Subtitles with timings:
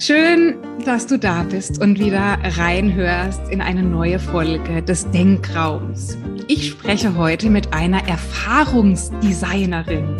[0.00, 6.18] Schön, dass du da bist und wieder reinhörst in eine neue Folge des Denkraums.
[6.48, 10.16] Ich spreche heute mit einer Erfahrungsdesignerin.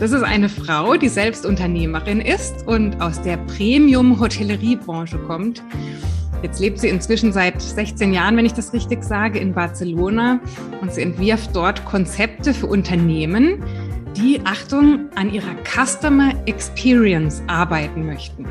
[0.00, 5.62] Das ist eine Frau, die selbst Unternehmerin ist und aus der Premium-Hotelleriebranche kommt.
[6.42, 10.40] Jetzt lebt sie inzwischen seit 16 Jahren, wenn ich das richtig sage, in Barcelona
[10.80, 13.62] und sie entwirft dort Konzepte für Unternehmen,
[14.16, 18.46] die, Achtung, an ihrer Customer Experience arbeiten möchten.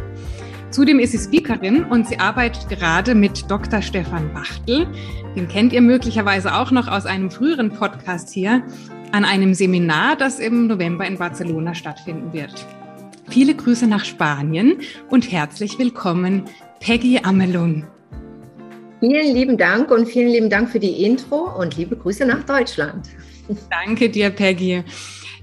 [0.71, 3.81] Zudem ist sie Speakerin und sie arbeitet gerade mit Dr.
[3.81, 4.87] Stefan Bachtel,
[5.35, 8.63] den kennt ihr möglicherweise auch noch aus einem früheren Podcast hier,
[9.11, 12.65] an einem Seminar, das im November in Barcelona stattfinden wird.
[13.27, 14.77] Viele Grüße nach Spanien
[15.09, 16.45] und herzlich willkommen,
[16.79, 17.85] Peggy Amelung.
[19.01, 23.09] Vielen lieben Dank und vielen lieben Dank für die Intro und liebe Grüße nach Deutschland.
[23.69, 24.85] Danke dir, Peggy.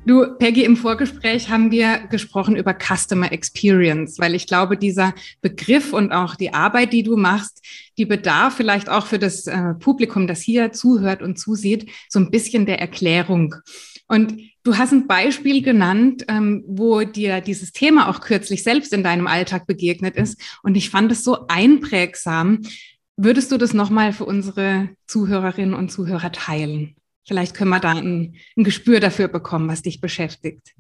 [0.08, 5.12] Du, Peggy, im Vorgespräch haben wir gesprochen über Customer Experience, weil ich glaube, dieser
[5.42, 7.62] Begriff und auch die Arbeit, die du machst,
[7.98, 12.30] die bedarf vielleicht auch für das äh, Publikum, das hier zuhört und zusieht, so ein
[12.30, 13.56] bisschen der Erklärung.
[14.06, 19.02] Und du hast ein Beispiel genannt, ähm, wo dir dieses Thema auch kürzlich selbst in
[19.02, 20.40] deinem Alltag begegnet ist.
[20.62, 22.62] Und ich fand es so einprägsam.
[23.18, 26.97] Würdest du das nochmal für unsere Zuhörerinnen und Zuhörer teilen?
[27.28, 30.74] Vielleicht können wir da ein, ein Gespür dafür bekommen, was dich beschäftigt.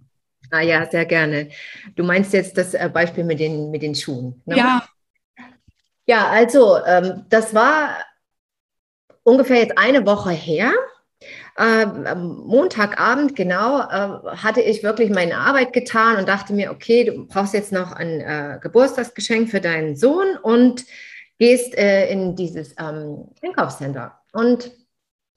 [0.50, 1.50] Ah ja, sehr gerne.
[1.94, 4.42] Du meinst jetzt das äh, Beispiel mit den, mit den Schuhen.
[4.46, 4.56] Ne?
[4.56, 4.88] Ja.
[6.06, 7.98] Ja, also ähm, das war
[9.24, 10.72] ungefähr jetzt eine Woche her.
[11.58, 17.26] Äh, Montagabend, genau, äh, hatte ich wirklich meine Arbeit getan und dachte mir, okay, du
[17.26, 20.86] brauchst jetzt noch ein äh, Geburtstagsgeschenk für deinen Sohn und
[21.38, 24.18] gehst äh, in dieses ähm, Einkaufscenter.
[24.32, 24.70] Und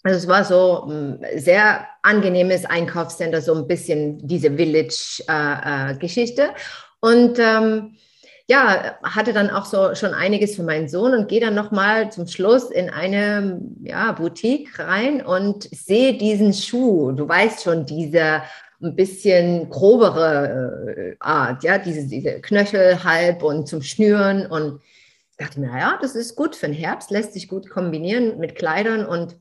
[0.04, 6.42] also es war so ein hm, sehr angenehmes Einkaufscenter, so ein bisschen diese Village-Geschichte.
[6.42, 6.54] Äh, äh,
[7.00, 7.96] und ähm,
[8.48, 12.28] ja, hatte dann auch so schon einiges für meinen Sohn und gehe dann nochmal zum
[12.28, 17.12] Schluss in eine ja, Boutique rein und sehe diesen Schuh.
[17.12, 18.42] Du weißt schon, diese
[18.84, 24.81] ein bisschen grobere äh, Art, ja, diese, diese Knöchel halb und zum Schnüren und
[25.38, 29.06] dachte mir, naja, das ist gut für den Herbst, lässt sich gut kombinieren mit Kleidern
[29.06, 29.38] und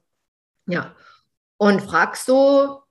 [0.70, 0.94] ja.
[1.56, 2.82] Und fragst so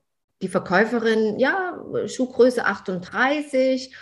[0.42, 3.94] die Verkäuferin, ja, Schuhgröße 38.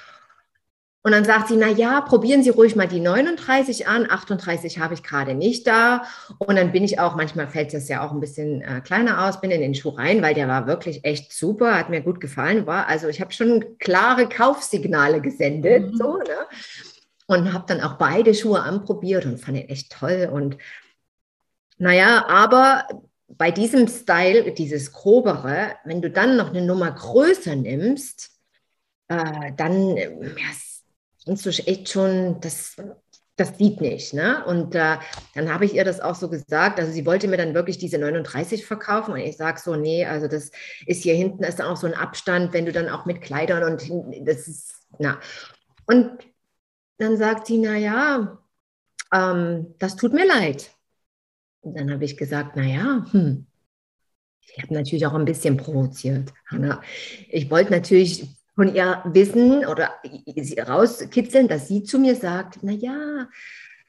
[1.04, 4.12] Und dann sagt sie, na ja, probieren Sie ruhig mal die 39 an.
[4.12, 6.04] 38 habe ich gerade nicht da.
[6.38, 9.40] Und dann bin ich auch, manchmal fällt das ja auch ein bisschen äh, kleiner aus,
[9.40, 12.68] bin in den Schuh rein, weil der war wirklich echt super, hat mir gut gefallen.
[12.68, 15.94] War, also ich habe schon klare Kaufsignale gesendet.
[15.94, 15.96] Mhm.
[15.96, 16.46] So, ne?
[17.26, 20.30] Und habe dann auch beide Schuhe anprobiert und fand ihn echt toll.
[20.30, 20.58] Und
[21.78, 22.86] naja, aber
[23.28, 28.32] bei diesem Style, dieses grobere, wenn du dann noch eine Nummer größer nimmst,
[29.10, 30.52] äh, dann ja,
[31.26, 32.78] kannst du echt schon, das,
[33.36, 34.14] das sieht nicht.
[34.14, 34.44] Ne?
[34.46, 34.98] Und äh,
[35.36, 36.80] dann habe ich ihr das auch so gesagt.
[36.80, 40.28] Also sie wollte mir dann wirklich diese 39 verkaufen und ich sage so, nee, also
[40.28, 40.52] das
[40.86, 43.64] ist hier hinten ist dann auch so ein Abstand, wenn du dann auch mit Kleidern
[43.64, 45.20] und das ist, na.
[45.86, 46.12] Und
[46.98, 48.40] dann sagt sie, na ja,
[49.14, 50.72] ähm, das tut mir leid.
[51.68, 53.46] Und dann habe ich gesagt, naja, hm,
[54.40, 56.82] ich habe natürlich auch ein bisschen provoziert, Hanna.
[57.30, 59.92] Ich wollte natürlich von ihr wissen oder
[60.66, 63.28] rauskitzeln, dass sie zu mir sagt, naja,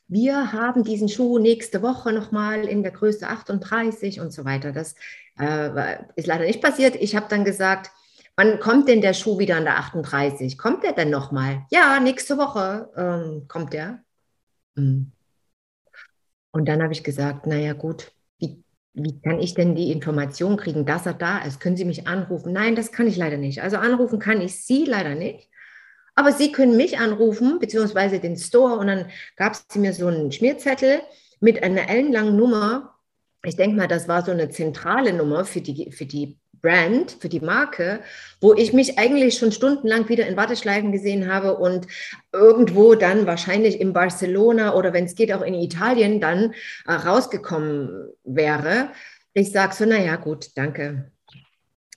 [0.09, 4.73] wir haben diesen Schuh nächste Woche nochmal in der Größe 38 und so weiter.
[4.73, 4.97] Das
[5.39, 6.97] äh, ist leider nicht passiert.
[6.97, 7.93] Ich habe dann gesagt,
[8.35, 10.59] wann kommt denn der Schuh wieder an der 38?
[10.59, 11.65] Kommt der denn nochmal?
[11.71, 14.03] Ja, nächste Woche ähm, kommt der.
[14.77, 15.13] Hm.
[16.59, 18.11] Und dann habe ich gesagt, naja gut,
[18.41, 21.61] wie, wie kann ich denn die Information kriegen, dass er da ist?
[21.61, 22.53] Können Sie mich anrufen?
[22.53, 23.63] Nein, das kann ich leider nicht.
[23.63, 25.49] Also anrufen kann ich Sie leider nicht.
[26.17, 28.77] Aber Sie können mich anrufen, beziehungsweise den Store.
[28.77, 31.01] Und dann gab es mir so einen Schmierzettel
[31.39, 32.97] mit einer ellenlangen Nummer.
[33.45, 37.29] Ich denke mal, das war so eine zentrale Nummer für die, für die Brand, für
[37.29, 38.01] die Marke,
[38.41, 41.87] wo ich mich eigentlich schon stundenlang wieder in Warteschleifen gesehen habe und
[42.33, 46.55] irgendwo dann wahrscheinlich in Barcelona oder wenn es geht auch in Italien dann
[46.87, 48.91] äh, rausgekommen wäre.
[49.35, 51.13] Ich sage so, naja, gut, danke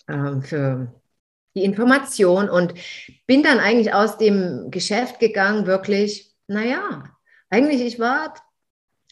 [0.08, 0.94] äh, für
[1.56, 2.74] die Information und
[3.28, 7.04] bin dann eigentlich aus dem Geschäft gegangen, wirklich, naja,
[7.50, 8.34] eigentlich, ich war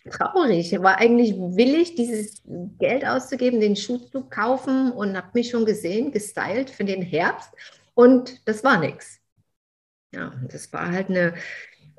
[0.09, 0.71] traurig.
[0.81, 2.41] War eigentlich willig, dieses
[2.79, 7.51] Geld auszugeben, den Schuh zu kaufen und habe mich schon gesehen, gestylt für den Herbst
[7.93, 9.19] und das war nichts.
[10.11, 11.33] Ja, das war halt eine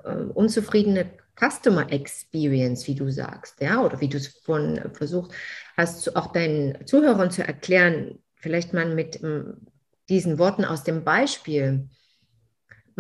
[0.04, 5.32] äh, unzufriedene Customer Experience, wie du sagst, ja, oder wie du es von versucht
[5.76, 9.66] hast, auch deinen Zuhörern zu erklären, vielleicht mal mit ähm,
[10.08, 11.88] diesen Worten aus dem Beispiel.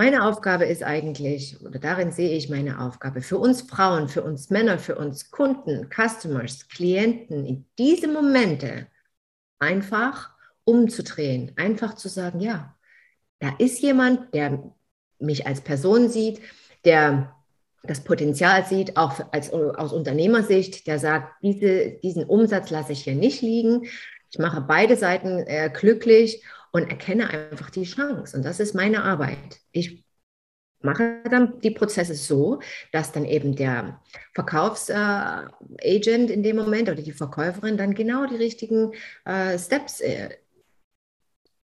[0.00, 4.48] Meine Aufgabe ist eigentlich, oder darin sehe ich meine Aufgabe, für uns Frauen, für uns
[4.48, 8.86] Männer, für uns Kunden, Customers, Klienten, in diese Momente
[9.58, 10.30] einfach
[10.64, 12.74] umzudrehen, einfach zu sagen, ja,
[13.40, 14.72] da ist jemand, der
[15.18, 16.40] mich als Person sieht,
[16.86, 17.36] der
[17.82, 23.16] das Potenzial sieht, auch als, aus Unternehmersicht, der sagt, diese, diesen Umsatz lasse ich hier
[23.16, 23.82] nicht liegen.
[24.30, 28.36] Ich mache beide Seiten äh, glücklich und erkenne einfach die Chance.
[28.36, 29.60] Und das ist meine Arbeit.
[29.72, 30.04] Ich
[30.82, 32.60] mache dann die Prozesse so,
[32.92, 34.00] dass dann eben der
[34.34, 38.92] Verkaufsagent äh, in dem Moment oder die Verkäuferin dann genau die richtigen
[39.24, 40.30] äh, Steps äh,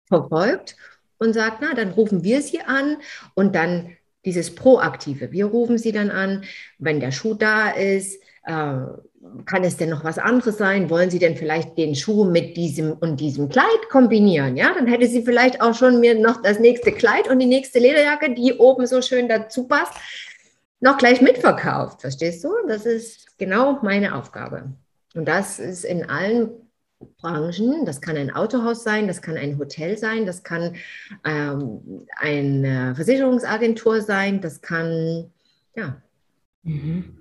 [0.08, 0.76] verfolgt
[1.18, 2.96] und sagt, na, dann rufen wir sie an
[3.34, 5.32] und dann dieses Proaktive.
[5.32, 6.44] Wir rufen sie dann an,
[6.78, 8.76] wenn der Schuh da ist, äh,
[9.46, 10.90] kann es denn noch was anderes sein?
[10.90, 14.56] Wollen Sie denn vielleicht den Schuh mit diesem und diesem Kleid kombinieren?
[14.56, 17.78] Ja, dann hätte sie vielleicht auch schon mir noch das nächste Kleid und die nächste
[17.78, 19.94] Lederjacke, die oben so schön dazu passt,
[20.80, 22.02] noch gleich mitverkauft.
[22.02, 22.50] Verstehst du?
[22.68, 24.74] Das ist genau meine Aufgabe.
[25.14, 26.50] Und das ist in allen
[27.18, 27.84] Branchen.
[27.86, 30.76] Das kann ein Autohaus sein, das kann ein Hotel sein, das kann
[31.24, 35.30] ähm, eine Versicherungsagentur sein, das kann,
[35.74, 36.00] ja.
[36.62, 37.16] Mhm.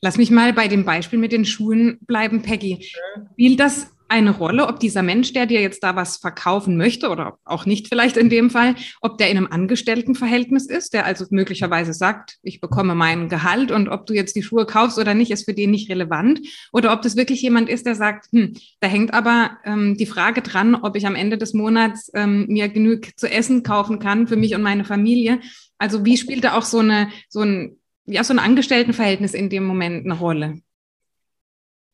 [0.00, 2.88] Lass mich mal bei dem Beispiel mit den Schuhen bleiben, Peggy.
[3.32, 7.38] Spielt das eine Rolle, ob dieser Mensch, der dir jetzt da was verkaufen möchte oder
[7.44, 11.92] auch nicht vielleicht in dem Fall, ob der in einem Angestelltenverhältnis ist, der also möglicherweise
[11.92, 15.44] sagt, ich bekomme mein Gehalt und ob du jetzt die Schuhe kaufst oder nicht, ist
[15.44, 16.40] für den nicht relevant.
[16.72, 20.40] Oder ob das wirklich jemand ist, der sagt, hm, da hängt aber ähm, die Frage
[20.40, 24.36] dran, ob ich am Ende des Monats ähm, mir genug zu essen kaufen kann für
[24.36, 25.40] mich und meine Familie.
[25.76, 27.76] Also wie spielt da auch so eine, so ein
[28.08, 30.60] ja, so ein Angestelltenverhältnis in dem Moment eine Rolle?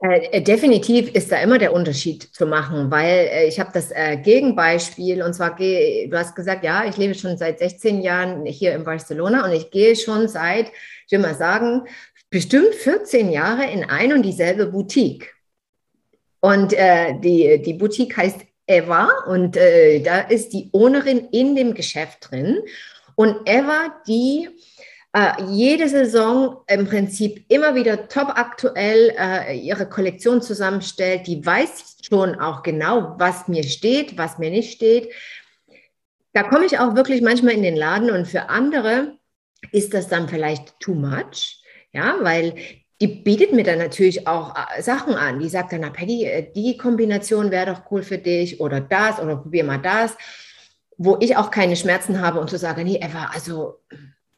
[0.00, 4.18] Äh, definitiv ist da immer der Unterschied zu machen, weil äh, ich habe das äh,
[4.18, 8.84] Gegenbeispiel und zwar du hast gesagt, ja, ich lebe schon seit 16 Jahren hier in
[8.84, 10.66] Barcelona und ich gehe schon seit,
[11.06, 11.82] ich will mal sagen,
[12.28, 15.32] bestimmt 14 Jahre in ein und dieselbe Boutique.
[16.40, 21.72] Und äh, die, die Boutique heißt Eva und äh, da ist die Ownerin in dem
[21.72, 22.58] Geschäft drin.
[23.14, 24.50] Und Eva, die
[25.14, 31.28] äh, jede Saison im Prinzip immer wieder top aktuell äh, ihre Kollektion zusammenstellt.
[31.28, 35.12] Die weiß schon auch genau, was mir steht, was mir nicht steht.
[36.32, 39.16] Da komme ich auch wirklich manchmal in den Laden und für andere
[39.70, 41.62] ist das dann vielleicht too much,
[41.92, 42.56] ja, weil
[43.00, 45.38] die bietet mir dann natürlich auch äh, Sachen an.
[45.38, 49.20] Die sagt dann, na Peggy, äh, die Kombination wäre doch cool für dich oder das
[49.20, 50.16] oder probier mal das,
[50.96, 53.80] wo ich auch keine Schmerzen habe und zu sagen, nee, Eva, also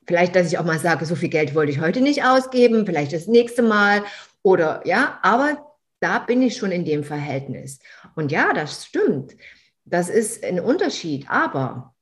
[0.07, 3.13] Vielleicht, dass ich auch mal sage, so viel Geld wollte ich heute nicht ausgeben, vielleicht
[3.13, 4.03] das nächste Mal
[4.43, 7.81] oder ja, aber da bin ich schon in dem Verhältnis.
[8.15, 9.37] Und ja, das stimmt.
[9.85, 11.95] Das ist ein Unterschied, aber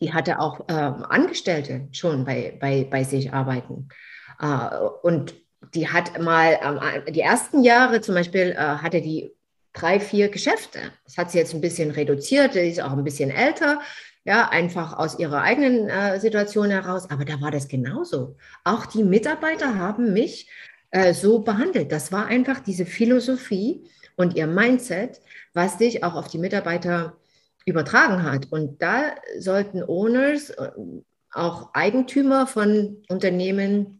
[0.00, 3.88] die hatte auch äh, Angestellte schon bei, bei, bei sich arbeiten.
[4.40, 5.34] Äh, und
[5.74, 9.34] die hat mal, äh, die ersten Jahre zum Beispiel, äh, hatte die
[9.72, 10.78] drei, vier Geschäfte.
[11.04, 13.80] Das hat sie jetzt ein bisschen reduziert, die ist auch ein bisschen älter
[14.28, 17.10] ja, einfach aus ihrer eigenen äh, Situation heraus.
[17.10, 18.36] Aber da war das genauso.
[18.62, 20.50] Auch die Mitarbeiter haben mich
[20.90, 21.90] äh, so behandelt.
[21.92, 25.22] Das war einfach diese Philosophie und ihr Mindset,
[25.54, 27.16] was sich auch auf die Mitarbeiter
[27.64, 28.52] übertragen hat.
[28.52, 30.72] Und da sollten Owners, äh,
[31.32, 33.98] auch Eigentümer von Unternehmen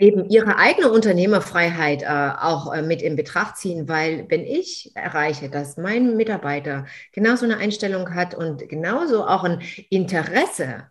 [0.00, 2.06] eben ihre eigene Unternehmerfreiheit äh,
[2.40, 7.58] auch äh, mit in Betracht ziehen, weil wenn ich erreiche, dass mein Mitarbeiter genauso eine
[7.58, 10.90] Einstellung hat und genauso auch ein Interesse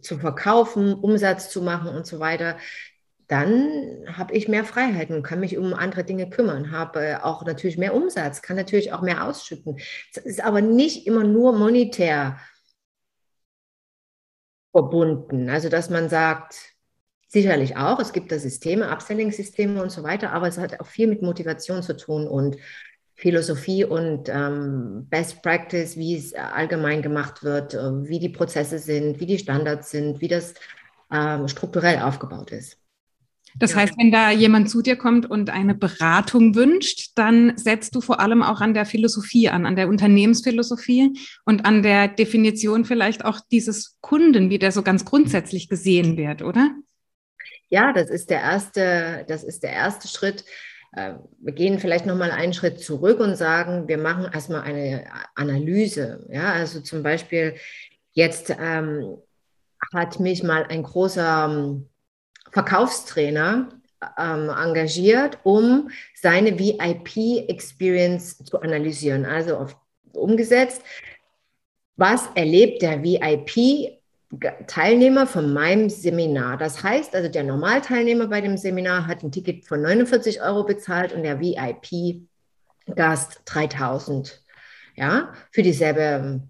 [0.00, 2.58] zu verkaufen, Umsatz zu machen und so weiter,
[3.28, 7.94] dann habe ich mehr Freiheiten kann mich um andere Dinge kümmern, habe auch natürlich mehr
[7.94, 9.78] Umsatz, kann natürlich auch mehr ausschütten.
[10.14, 12.38] Es ist aber nicht immer nur monetär
[14.72, 15.50] verbunden.
[15.50, 16.77] Also, dass man sagt,
[17.30, 18.00] Sicherlich auch.
[18.00, 21.82] Es gibt da Systeme, Upselling-Systeme und so weiter, aber es hat auch viel mit Motivation
[21.82, 22.56] zu tun und
[23.14, 29.20] Philosophie und ähm, Best Practice, wie es allgemein gemacht wird, äh, wie die Prozesse sind,
[29.20, 30.54] wie die Standards sind, wie das
[31.12, 32.78] ähm, strukturell aufgebaut ist.
[33.56, 33.78] Das ja.
[33.78, 38.20] heißt, wenn da jemand zu dir kommt und eine Beratung wünscht, dann setzt du vor
[38.20, 41.12] allem auch an der Philosophie an, an der Unternehmensphilosophie
[41.44, 46.42] und an der Definition vielleicht auch dieses Kunden, wie der so ganz grundsätzlich gesehen wird,
[46.42, 46.70] oder?
[47.68, 50.44] Ja, das ist der erste, das ist der erste Schritt.
[50.92, 56.26] Äh, wir gehen vielleicht nochmal einen Schritt zurück und sagen, wir machen erstmal eine Analyse.
[56.30, 57.56] Ja, also zum Beispiel
[58.12, 59.18] jetzt ähm,
[59.94, 61.88] hat mich mal ein großer ähm,
[62.50, 63.68] Verkaufstrainer
[64.18, 69.24] ähm, engagiert, um seine VIP-Experience zu analysieren.
[69.26, 69.76] Also auf,
[70.12, 70.82] umgesetzt,
[71.96, 73.02] was erlebt der
[74.30, 76.56] VIP-Teilnehmer von meinem Seminar?
[76.56, 81.12] Das heißt also, der Normalteilnehmer bei dem Seminar hat ein Ticket von 49 Euro bezahlt
[81.12, 84.42] und der VIP-Gast 3000.
[84.96, 86.42] Ja, für dieselbe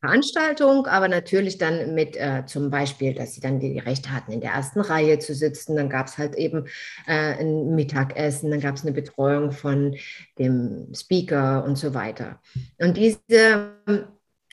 [0.00, 4.40] Veranstaltung, aber natürlich dann mit äh, zum Beispiel, dass sie dann die Rechte hatten, in
[4.40, 5.74] der ersten Reihe zu sitzen.
[5.74, 6.66] Dann gab es halt eben
[7.06, 9.96] äh, ein Mittagessen, dann gab es eine Betreuung von
[10.38, 12.40] dem Speaker und so weiter.
[12.78, 14.04] Und diese ähm,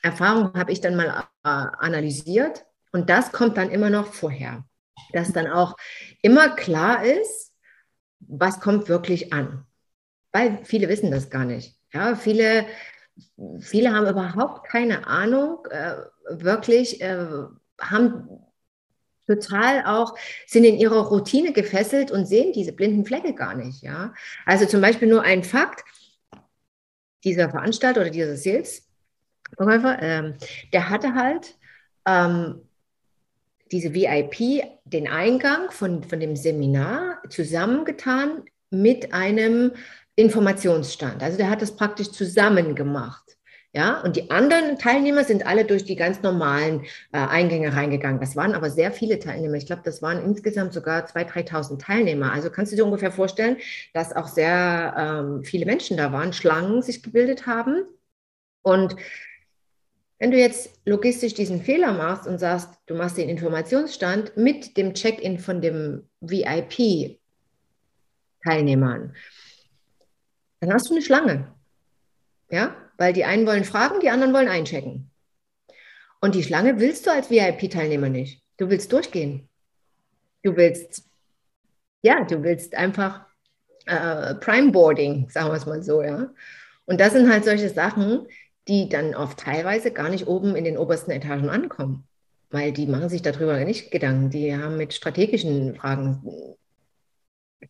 [0.03, 4.63] Erfahrung habe ich dann mal äh, analysiert und das kommt dann immer noch vorher,
[5.11, 5.75] dass dann auch
[6.21, 7.51] immer klar ist,
[8.19, 9.65] was kommt wirklich an.
[10.31, 11.75] Weil viele wissen das gar nicht.
[11.91, 12.65] Ja, viele
[13.59, 15.95] viele haben überhaupt keine Ahnung, äh,
[16.29, 17.27] wirklich, äh,
[17.79, 18.29] haben
[19.27, 20.17] total auch,
[20.47, 23.81] sind in ihrer Routine gefesselt und sehen diese blinden Flecke gar nicht.
[23.83, 24.13] Ja?
[24.45, 25.83] Also zum Beispiel nur ein Fakt,
[27.23, 28.35] dieser Veranstalter oder dieser
[29.57, 30.33] Sales-Verkäufer, ähm,
[30.71, 31.55] der hatte halt
[32.05, 32.61] ähm,
[33.71, 39.71] diese VIP, den Eingang von, von dem Seminar zusammengetan mit einem
[40.15, 41.23] Informationsstand.
[41.23, 43.23] Also der hat das praktisch zusammen gemacht.
[43.75, 48.19] Ja, und die anderen Teilnehmer sind alle durch die ganz normalen äh, Eingänge reingegangen.
[48.19, 49.55] Das waren aber sehr viele Teilnehmer.
[49.55, 52.31] Ich glaube, das waren insgesamt sogar 2.000, 3.000 Teilnehmer.
[52.31, 53.57] Also kannst du dir ungefähr vorstellen,
[53.93, 57.85] dass auch sehr ähm, viele Menschen da waren, Schlangen sich gebildet haben.
[58.61, 58.95] Und
[60.19, 64.93] wenn du jetzt logistisch diesen Fehler machst und sagst, du machst den Informationsstand mit dem
[64.93, 69.15] Check-in von dem VIP-Teilnehmern,
[70.59, 71.51] dann hast du eine Schlange.
[72.49, 75.11] Ja, weil die einen wollen fragen, die anderen wollen einchecken.
[76.21, 78.41] Und die Schlange willst du als VIP-Teilnehmer nicht.
[78.57, 79.49] Du willst durchgehen.
[80.41, 81.03] Du willst,
[82.01, 83.25] ja, du willst einfach
[83.87, 86.31] äh, Prime Boarding, sagen wir es mal so, ja.
[86.85, 88.27] Und das sind halt solche Sachen,
[88.67, 92.07] die dann oft teilweise gar nicht oben in den obersten Etagen ankommen,
[92.49, 94.29] weil die machen sich darüber nicht Gedanken.
[94.29, 96.55] Die haben mit strategischen Fragen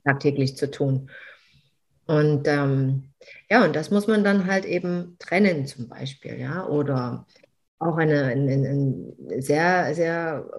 [0.04, 1.10] tagtäglich zu tun.
[2.06, 3.14] Und ähm,
[3.50, 7.26] ja, und das muss man dann halt eben trennen zum Beispiel, ja, oder
[7.80, 10.50] auch eine, eine, eine sehr, sehr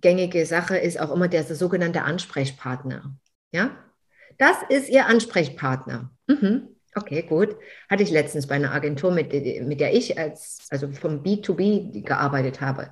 [0.00, 3.14] gängige Sache ist auch immer der, der sogenannte Ansprechpartner,
[3.52, 3.70] ja.
[4.38, 6.10] Das ist Ihr Ansprechpartner.
[6.26, 6.75] Mhm.
[6.96, 7.56] Okay, gut.
[7.90, 12.60] Hatte ich letztens bei einer Agentur, mit, mit der ich als, also vom B2B gearbeitet
[12.60, 12.90] habe.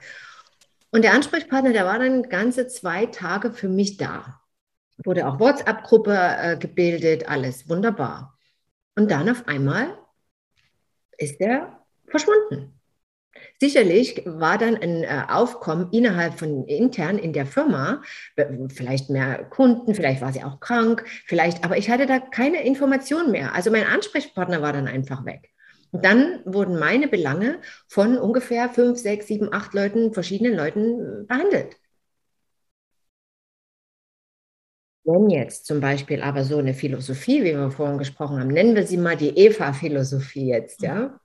[0.90, 4.40] Und der Ansprechpartner, der war dann ganze zwei Tage für mich da
[5.02, 8.38] wurde auch WhatsApp-Gruppe äh, gebildet, alles wunderbar.
[8.94, 9.98] Und dann auf einmal
[11.18, 12.73] ist er verschwunden.
[13.60, 18.02] Sicherlich war dann ein äh, Aufkommen innerhalb von intern in der Firma,
[18.68, 23.30] vielleicht mehr Kunden, vielleicht war sie auch krank, vielleicht, aber ich hatte da keine Information
[23.30, 23.54] mehr.
[23.54, 25.50] Also mein Ansprechpartner war dann einfach weg.
[25.92, 31.76] Und dann wurden meine Belange von ungefähr fünf, sechs, sieben, acht Leuten, verschiedenen Leuten behandelt.
[35.04, 38.86] Wenn jetzt zum Beispiel aber so eine Philosophie, wie wir vorhin gesprochen haben, nennen wir
[38.86, 41.20] sie mal die Eva-Philosophie jetzt, ja?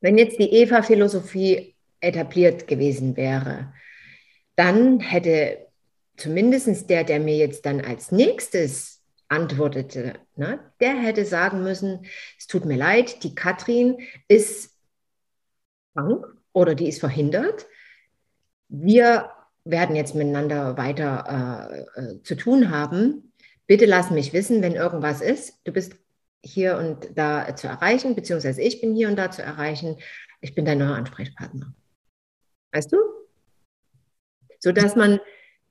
[0.00, 3.72] Wenn jetzt die Eva-Philosophie etabliert gewesen wäre,
[4.56, 5.66] dann hätte
[6.16, 12.06] zumindest der, der mir jetzt dann als nächstes antwortete, ne, der hätte sagen müssen,
[12.38, 14.74] es tut mir leid, die Katrin ist
[15.94, 17.66] krank oder die ist verhindert.
[18.68, 19.30] Wir
[19.64, 23.32] werden jetzt miteinander weiter äh, äh, zu tun haben.
[23.66, 25.58] Bitte lass mich wissen, wenn irgendwas ist.
[25.64, 25.96] Du bist
[26.44, 29.98] hier und da zu erreichen, beziehungsweise ich bin hier und da zu erreichen.
[30.40, 31.74] Ich bin dein neuer Ansprechpartner.
[32.72, 32.98] Weißt du?
[34.60, 35.20] So dass man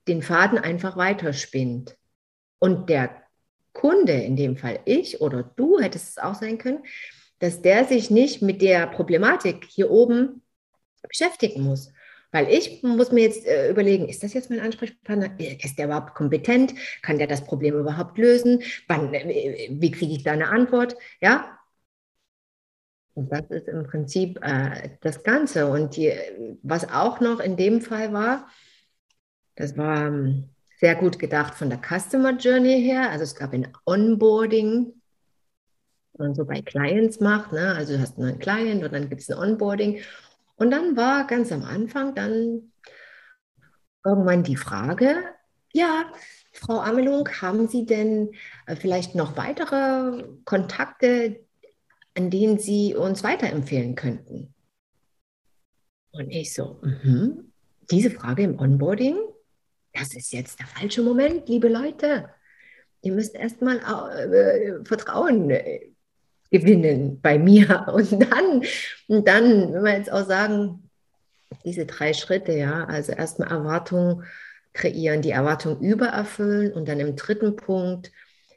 [0.06, 1.96] den Faden einfach weiterspinnt.
[2.58, 3.22] Und der
[3.72, 6.84] Kunde, in dem Fall ich oder du, hättest es auch sein können,
[7.38, 10.42] dass der sich nicht mit der Problematik hier oben
[11.06, 11.92] beschäftigen muss,
[12.30, 15.38] weil ich muss mir jetzt äh, überlegen, ist das jetzt mein Ansprechpartner?
[15.38, 16.74] Ist der überhaupt kompetent?
[17.02, 18.62] Kann der das Problem überhaupt lösen?
[18.86, 20.96] Wann, äh, wie kriege ich da eine Antwort?
[21.20, 21.58] Ja.
[23.14, 25.66] Und das ist im Prinzip äh, das Ganze.
[25.66, 26.12] Und die,
[26.62, 28.48] was auch noch in dem Fall war,
[29.56, 33.10] das war ähm, sehr gut gedacht von der Customer Journey her.
[33.10, 34.92] Also es gab ein Onboarding,
[36.18, 37.52] man so bei Clients macht.
[37.52, 37.74] Ne?
[37.74, 40.00] Also du hast einen Client und dann gibt es ein Onboarding.
[40.58, 42.72] Und dann war ganz am Anfang dann
[44.04, 45.22] irgendwann die Frage,
[45.72, 46.12] ja,
[46.52, 48.32] Frau Amelung, haben Sie denn
[48.66, 51.46] äh, vielleicht noch weitere Kontakte,
[52.16, 54.52] an denen Sie uns weiterempfehlen könnten?
[56.10, 57.44] Und ich so, mh,
[57.90, 59.16] diese Frage im Onboarding,
[59.92, 62.30] das ist jetzt der falsche Moment, liebe Leute.
[63.02, 65.50] Ihr müsst erstmal äh, Vertrauen
[66.50, 67.86] gewinnen bei mir.
[67.92, 68.62] Und dann,
[69.08, 70.90] und dann, wenn wir jetzt auch sagen,
[71.64, 74.24] diese drei Schritte, ja, also erstmal Erwartungen
[74.72, 78.12] kreieren, die Erwartung übererfüllen und dann im dritten Punkt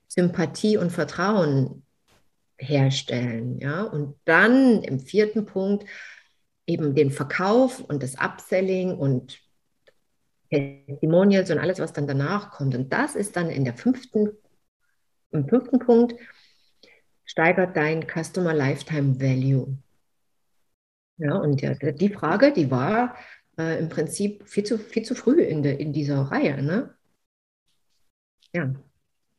[0.08, 1.86] Sympathie und Vertrauen
[2.58, 5.86] herstellen, ja, und dann im vierten Punkt
[6.68, 9.40] eben den Verkauf und das Upselling und
[10.52, 12.76] Testimonials und alles, was dann danach kommt.
[12.76, 14.32] Und das ist dann in der fünften,
[15.32, 16.14] im fünften Punkt,
[17.26, 19.78] steigert dein Customer Lifetime Value.
[21.18, 23.16] Ja, und die Frage, die war
[23.58, 26.62] äh, im Prinzip viel zu, viel zu früh in, de, in dieser Reihe.
[26.64, 26.96] Ne?
[28.54, 28.74] Ja.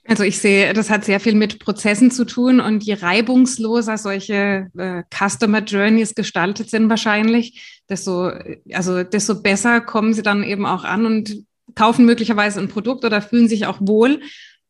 [0.07, 4.69] Also ich sehe, das hat sehr viel mit Prozessen zu tun und je reibungsloser solche
[4.77, 8.33] äh, Customer Journeys gestaltet sind wahrscheinlich, desto,
[8.73, 11.45] also desto besser kommen sie dann eben auch an und
[11.77, 14.21] kaufen möglicherweise ein Produkt oder fühlen sich auch wohl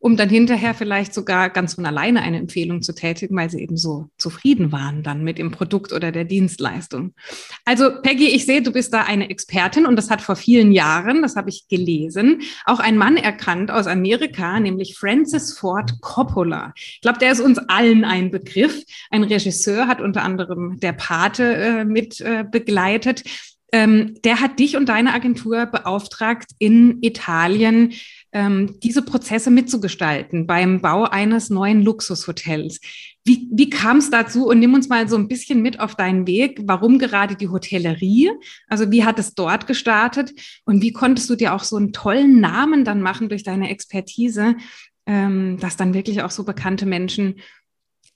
[0.03, 3.77] um dann hinterher vielleicht sogar ganz von alleine eine Empfehlung zu tätigen, weil sie eben
[3.77, 7.15] so zufrieden waren dann mit dem Produkt oder der Dienstleistung.
[7.65, 11.23] Also Peggy, ich sehe, du bist da eine Expertin und das hat vor vielen Jahren,
[11.23, 16.73] das habe ich gelesen, auch ein Mann erkannt aus Amerika, nämlich Francis Ford Coppola.
[16.75, 18.83] Ich glaube, der ist uns allen ein Begriff.
[19.11, 23.23] Ein Regisseur hat unter anderem der Pate äh, mit äh, begleitet.
[23.71, 27.93] Ähm, der hat dich und deine Agentur beauftragt, in Italien
[28.33, 32.81] ähm, diese Prozesse mitzugestalten beim Bau eines neuen Luxushotels.
[33.25, 34.47] Wie, wie kam es dazu?
[34.47, 36.61] Und nimm uns mal so ein bisschen mit auf deinen Weg.
[36.65, 38.31] Warum gerade die Hotellerie?
[38.69, 40.33] Also wie hat es dort gestartet?
[40.65, 44.57] Und wie konntest du dir auch so einen tollen Namen dann machen durch deine Expertise,
[45.07, 47.37] ähm, dass dann wirklich auch so bekannte Menschen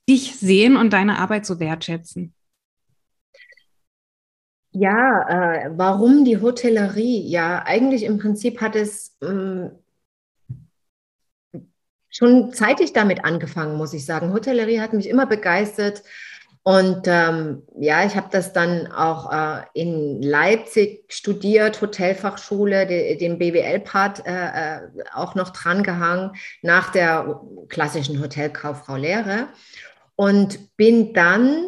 [0.08, 2.32] dich sehen und deine Arbeit so wertschätzen?
[4.72, 7.26] Ja, äh, warum die Hotellerie?
[7.28, 9.70] Ja, eigentlich im Prinzip hat es ähm,
[12.16, 14.32] schon zeitig damit angefangen, muss ich sagen.
[14.32, 16.02] Hotellerie hat mich immer begeistert.
[16.62, 23.38] Und ähm, ja, ich habe das dann auch äh, in Leipzig studiert, Hotelfachschule, de, den
[23.38, 24.32] BWL-Part äh,
[24.76, 24.80] äh,
[25.14, 29.46] auch noch drangehangen nach der klassischen Hotelkauffrau-Lehre
[30.16, 31.64] und bin dann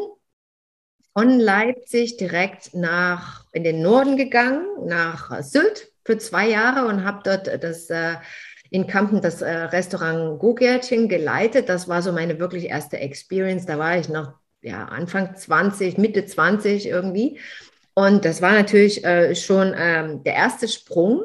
[1.12, 7.20] von Leipzig direkt nach in den Norden gegangen, nach Sylt für zwei Jahre und habe
[7.22, 8.14] dort das äh,
[8.70, 11.68] in Kampen das äh, Restaurant Gugärtchen geleitet.
[11.68, 13.66] Das war so meine wirklich erste Experience.
[13.66, 17.38] Da war ich noch ja, Anfang 20, Mitte 20 irgendwie.
[17.94, 21.22] Und das war natürlich äh, schon ähm, der erste Sprung.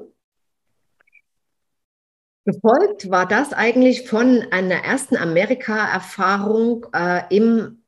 [2.45, 7.83] Gefolgt war das eigentlich von einer ersten Amerika-Erfahrung äh, im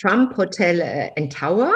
[0.00, 1.72] Trump Hotel äh, in Tower.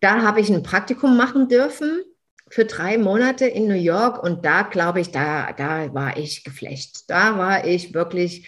[0.00, 2.02] Da habe ich ein Praktikum machen dürfen
[2.50, 7.10] für drei Monate in New York und da glaube ich, da, da war ich geflecht.
[7.10, 8.46] Da war ich wirklich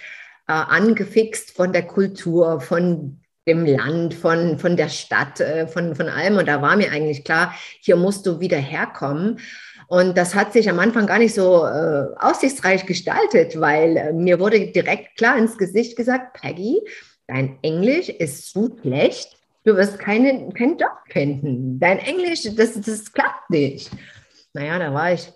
[0.49, 6.09] äh, angefixt von der Kultur, von dem Land, von, von der Stadt, äh, von, von
[6.09, 6.37] allem.
[6.37, 9.41] Und da war mir eigentlich klar, hier musst du wieder herkommen.
[9.89, 14.39] Und das hat sich am Anfang gar nicht so äh, aussichtsreich gestaltet, weil äh, mir
[14.39, 16.81] wurde direkt klar ins Gesicht gesagt, Peggy,
[17.27, 21.79] dein Englisch ist zu schlecht Du wirst keine, keinen Job finden.
[21.79, 23.91] Dein Englisch, das, das klappt nicht.
[24.55, 25.31] Naja, da war ich,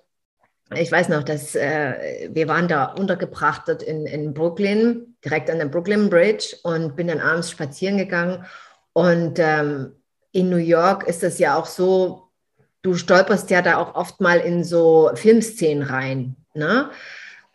[0.74, 5.66] ich weiß noch, dass äh, wir waren da untergebracht in, in Brooklyn, direkt an der
[5.66, 8.44] Brooklyn Bridge und bin dann abends spazieren gegangen.
[8.92, 9.92] Und ähm,
[10.32, 12.30] in New York ist das ja auch so,
[12.82, 16.36] du stolperst ja da auch oft mal in so Filmszenen rein.
[16.54, 16.90] Ne?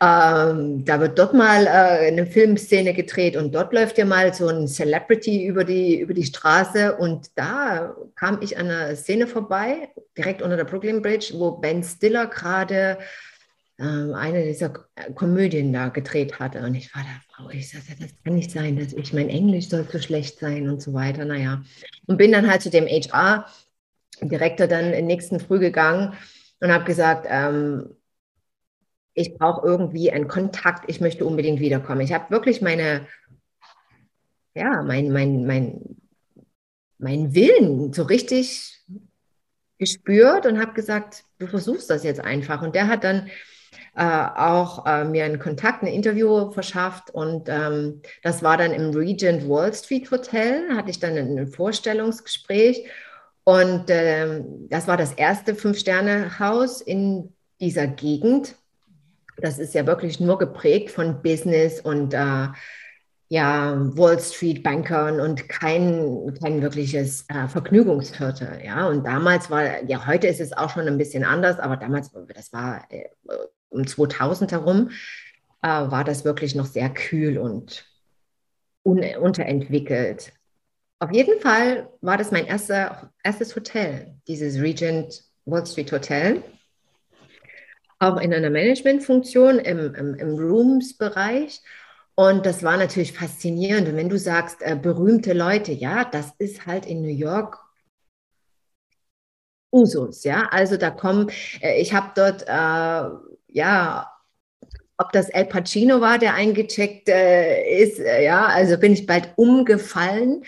[0.02, 4.48] Ähm, da wird dort mal äh, eine Filmszene gedreht und dort läuft ja mal so
[4.48, 9.90] ein Celebrity über die, über die Straße und da kam ich an einer Szene vorbei,
[10.16, 12.96] direkt unter der Brooklyn Bridge, wo Ben Stiller gerade
[13.76, 14.70] äh, eine dieser
[15.14, 18.78] Komödien da gedreht hatte und ich war da, oh, ich sagte, das kann nicht sein,
[18.78, 21.62] dass ich, mein Englisch soll so schlecht sein und so weiter, naja.
[22.06, 26.14] Und bin dann halt zu dem HR-Direktor dann im nächsten Früh gegangen
[26.60, 27.96] und habe gesagt, ähm,
[29.14, 32.00] ich brauche irgendwie einen Kontakt, ich möchte unbedingt wiederkommen.
[32.00, 33.06] Ich habe wirklich meine,
[34.54, 35.96] ja, mein, mein, mein,
[36.98, 38.84] mein Willen so richtig
[39.78, 42.62] gespürt und habe gesagt, du versuchst das jetzt einfach.
[42.62, 43.28] Und der hat dann
[43.96, 48.90] äh, auch äh, mir einen Kontakt, ein Interview verschafft und ähm, das war dann im
[48.90, 52.86] Regent Wall Street Hotel, hatte ich dann ein Vorstellungsgespräch
[53.44, 58.54] und ähm, das war das erste Fünf-Sterne-Haus in dieser Gegend
[59.42, 62.48] das ist ja wirklich nur geprägt von Business und äh,
[63.28, 68.60] ja, Wall Street Bankern und kein, kein wirkliches äh, Vergnügungsviertel.
[68.64, 72.10] Ja, und damals war, ja, heute ist es auch schon ein bisschen anders, aber damals,
[72.34, 73.04] das war äh,
[73.68, 74.90] um 2000 herum,
[75.62, 77.86] äh, war das wirklich noch sehr kühl und
[78.82, 80.32] un unterentwickelt.
[80.98, 86.42] Auf jeden Fall war das mein erster, erstes Hotel, dieses Regent Wall Street Hotel.
[88.00, 91.60] Auch in einer Managementfunktion im, im, im Rooms-Bereich.
[92.14, 93.88] Und das war natürlich faszinierend.
[93.88, 97.58] Und wenn du sagst, äh, berühmte Leute, ja, das ist halt in New York
[99.72, 100.48] Usus, ja.
[100.50, 104.10] Also da kommen, äh, ich habe dort, äh, ja,
[104.98, 109.32] ob das El Pacino war, der eingecheckt äh, ist, äh, ja, also bin ich bald
[109.36, 110.44] umgefallen.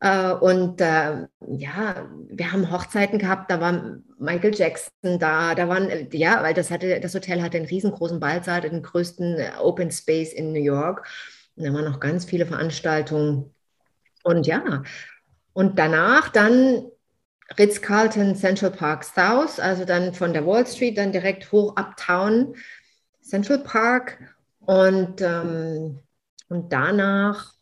[0.00, 6.08] Äh, und äh, ja, wir haben Hochzeiten gehabt, da war Michael Jackson da, da waren,
[6.12, 10.52] ja, weil das hatte, das Hotel hatte einen riesengroßen Ballsaal, den größten Open Space in
[10.52, 11.06] New York.
[11.56, 13.54] Und da waren noch ganz viele Veranstaltungen.
[14.22, 14.82] Und ja,
[15.52, 16.90] und danach dann
[17.58, 22.54] Ritz-Carlton Central Park South, also dann von der Wall Street dann direkt hoch uptown
[23.22, 24.18] Central Park.
[24.60, 26.00] Und, ähm,
[26.48, 27.55] und danach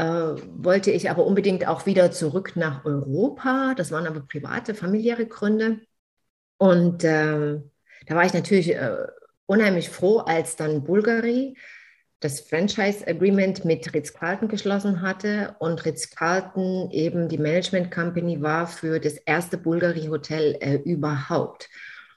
[0.00, 3.74] äh, wollte ich aber unbedingt auch wieder zurück nach Europa.
[3.76, 5.80] Das waren aber private, familiäre Gründe.
[6.56, 7.60] Und äh,
[8.06, 9.06] da war ich natürlich äh,
[9.46, 11.56] unheimlich froh, als dann Bulgari
[12.20, 19.00] das Franchise Agreement mit Ritz-Carlton geschlossen hatte und Ritz-Carlton eben die Management Company war für
[19.00, 21.70] das erste Bulgari Hotel äh, überhaupt.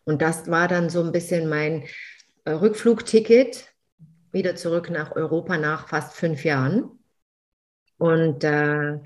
[0.04, 1.84] Und das war dann so ein bisschen mein
[2.43, 3.74] äh, Rückflugticket
[4.34, 7.00] wieder zurück nach Europa nach fast fünf Jahren.
[8.03, 8.99] Und äh,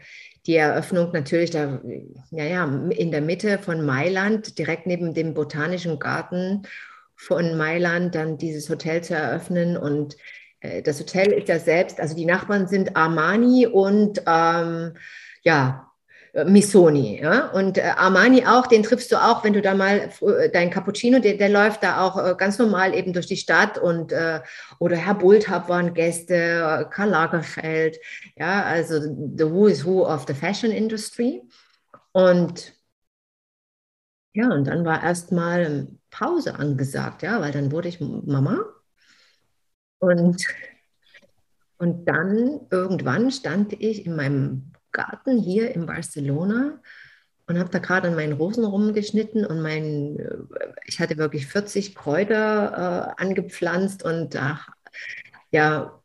[0.48, 1.80] die Eröffnung natürlich da,
[2.32, 6.64] ja, ja, in der Mitte von Mailand, direkt neben dem Botanischen Garten
[7.16, 9.78] von Mailand, dann dieses Hotel zu eröffnen.
[9.78, 10.18] Und
[10.62, 14.94] äh, das Hotel ist ja selbst, also die Nachbarn sind Armani und ähm,
[15.44, 15.87] ja,
[16.46, 17.20] Missoni.
[17.22, 17.48] Ja?
[17.52, 21.20] Und äh, Armani auch, den triffst du auch, wenn du da mal äh, dein Cappuccino,
[21.20, 24.14] der, der läuft da auch äh, ganz normal eben durch die Stadt und
[24.80, 27.98] oder Herr Bulthab waren Gäste, Karl Lagerfeld,
[28.38, 31.42] ja, also the who is who of the fashion industry.
[32.12, 32.74] Und
[34.34, 38.60] ja, und dann war erstmal Pause angesagt, ja, weil dann wurde ich Mama
[40.00, 40.44] und,
[41.78, 46.80] und dann irgendwann stand ich in meinem Garten hier in Barcelona
[47.48, 50.38] und habe da gerade an meinen Rosen rumgeschnitten und mein, äh,
[50.86, 54.56] ich hatte wirklich 40 Kräuter äh, angepflanzt und äh,
[55.52, 56.02] ja,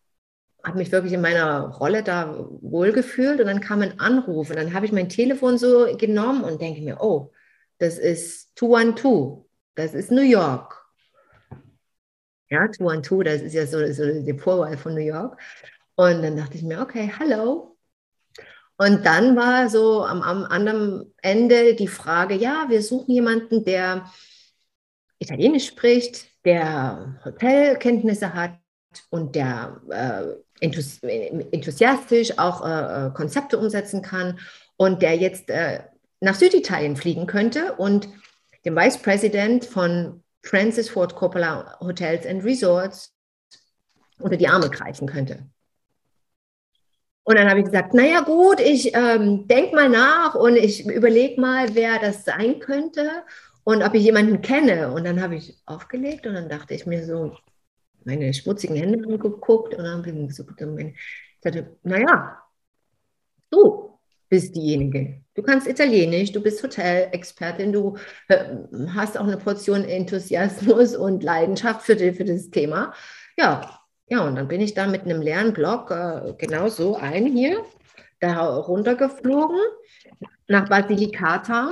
[0.64, 4.74] habe mich wirklich in meiner Rolle da wohlgefühlt und dann kam ein Anruf und dann
[4.74, 7.32] habe ich mein Telefon so genommen und denke mir, oh,
[7.78, 10.78] das ist 212, das ist New York.
[12.48, 15.40] Ja, 212, das ist ja so, so die Vorwahl von New York.
[15.96, 17.71] Und dann dachte ich mir, okay, hallo.
[18.82, 24.10] Und dann war so am, am anderen Ende die Frage, ja, wir suchen jemanden, der
[25.20, 28.58] Italienisch spricht, der Hotelkenntnisse hat
[29.10, 34.40] und der äh, enthusiastisch auch äh, äh, Konzepte umsetzen kann
[34.76, 35.84] und der jetzt äh,
[36.18, 38.08] nach Süditalien fliegen könnte und
[38.64, 43.14] dem Vice President von Francis Ford Coppola Hotels and Resorts
[44.18, 45.51] unter die Arme greifen könnte.
[47.24, 51.40] Und dann habe ich gesagt, naja gut, ich ähm, denke mal nach und ich überlege
[51.40, 53.10] mal, wer das sein könnte
[53.64, 54.92] und ob ich jemanden kenne.
[54.92, 57.36] Und dann habe ich aufgelegt und dann dachte ich mir so,
[58.04, 62.42] meine schmutzigen Hände angeguckt und dann habe ich so, ich dachte, naja,
[63.50, 63.92] du,
[64.32, 65.22] bist diejenige.
[65.34, 68.46] Du kannst Italienisch, du bist Hotelexpertin, du äh,
[68.94, 72.94] hast auch eine Portion Enthusiasmus und Leidenschaft für, für das Thema.
[73.36, 73.81] Ja,
[74.12, 77.64] ja, und dann bin ich da mit einem leeren Block äh, genau so ein hier,
[78.20, 79.58] da runtergeflogen
[80.48, 81.70] nach Basilicata.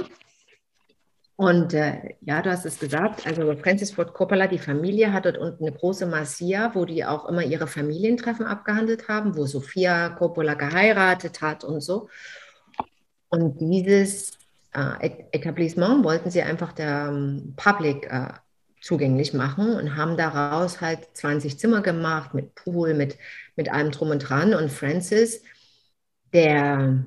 [1.37, 5.37] Und äh, ja, du hast es gesagt, also Francis Ford Coppola, die Familie hat dort
[5.37, 10.55] unten eine große Masia, wo die auch immer ihre Familientreffen abgehandelt haben, wo Sophia Coppola
[10.55, 12.09] geheiratet hat und so.
[13.29, 14.39] Und dieses
[14.73, 18.33] äh, Etablissement wollten sie einfach der um, Public äh,
[18.81, 23.19] zugänglich machen und haben daraus halt 20 Zimmer gemacht mit Pool, mit,
[23.57, 24.55] mit allem drum und dran.
[24.55, 25.43] Und Francis,
[26.33, 27.05] der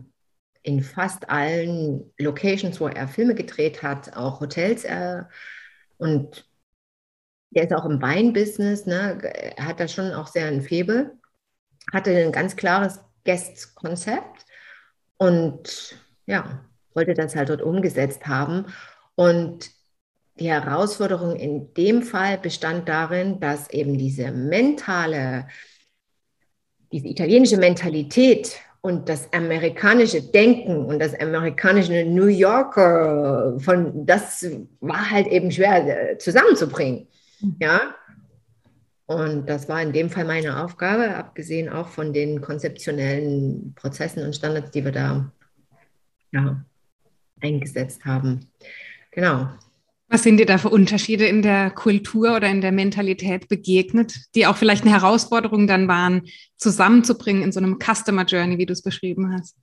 [0.61, 5.23] in fast allen Locations, wo er Filme gedreht hat, auch Hotels äh,
[5.97, 6.47] und
[7.49, 9.19] der ist auch im Weinbusiness, ne,
[9.59, 11.17] hat da schon auch sehr ein Febel,
[11.91, 14.45] hatte ein ganz klares Guest-Konzept
[15.17, 18.65] und ja, wollte das halt dort umgesetzt haben.
[19.15, 19.69] Und
[20.39, 25.47] die Herausforderung in dem Fall bestand darin, dass eben diese mentale,
[26.91, 34.45] diese italienische Mentalität und das amerikanische Denken und das amerikanische New Yorker, von, das
[34.81, 37.07] war halt eben schwer äh, zusammenzubringen.
[37.39, 37.55] Mhm.
[37.59, 37.95] Ja.
[39.05, 44.35] Und das war in dem Fall meine Aufgabe, abgesehen auch von den konzeptionellen Prozessen und
[44.35, 45.31] Standards, die wir da
[46.31, 46.65] ja,
[47.41, 48.49] eingesetzt haben.
[49.11, 49.49] Genau.
[50.13, 54.45] Was sind dir da für Unterschiede in der Kultur oder in der Mentalität begegnet, die
[54.45, 58.83] auch vielleicht eine Herausforderung dann waren, zusammenzubringen in so einem Customer Journey, wie du es
[58.83, 59.57] beschrieben hast?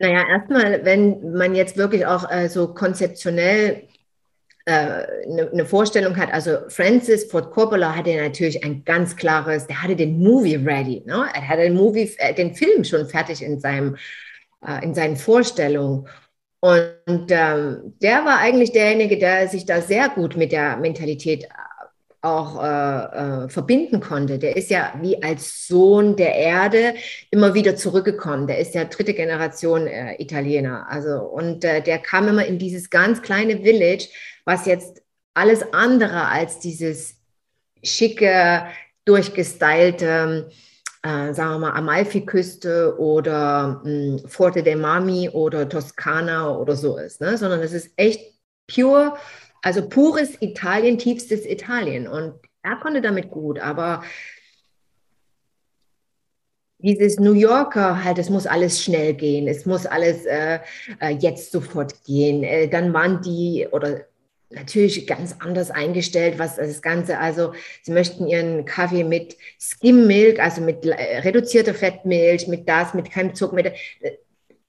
[0.00, 3.84] Naja, erstmal, wenn man jetzt wirklich auch äh, so konzeptionell
[4.66, 5.06] eine,
[5.42, 9.94] äh, eine Vorstellung hat, also Francis Ford Coppola hatte natürlich ein ganz klares, der hatte
[9.94, 11.28] den Movie ready, ne?
[11.32, 13.98] er hatte den Movie, äh, den Film schon fertig in seinem,
[14.66, 16.08] äh, in seinen Vorstellungen.
[16.60, 21.48] Und ähm, der war eigentlich derjenige, der sich da sehr gut mit der Mentalität
[22.20, 24.38] auch äh, äh, verbinden konnte.
[24.38, 26.94] Der ist ja wie als Sohn der Erde
[27.30, 28.48] immer wieder zurückgekommen.
[28.48, 30.86] Der ist ja dritte Generation äh, Italiener.
[30.90, 34.08] Also und äh, der kam immer in dieses ganz kleine Village,
[34.44, 35.02] was jetzt
[35.34, 37.16] alles andere als dieses
[37.84, 38.66] schicke,
[39.04, 40.50] durchgestylte,
[41.02, 46.96] äh, sagen wir mal, Amalfiküste oder mh, hm, Forte dei Mami oder Toskana oder so
[46.98, 47.36] ist, ne?
[47.36, 48.34] sondern es ist echt
[48.66, 49.14] pure,
[49.62, 52.08] also pures Italien, tiefstes Italien.
[52.08, 54.02] Und er konnte damit gut, aber
[56.80, 60.60] dieses New Yorker halt, es muss alles schnell gehen, es muss alles äh,
[61.00, 62.44] äh jetzt sofort gehen.
[62.44, 64.04] Äh, dann waren die oder
[64.50, 70.40] natürlich ganz anders eingestellt, was das Ganze, also sie möchten ihren Kaffee mit Skim Milk,
[70.40, 73.72] also mit äh, reduzierter Fettmilch, mit das, mit keinem Zucker, mit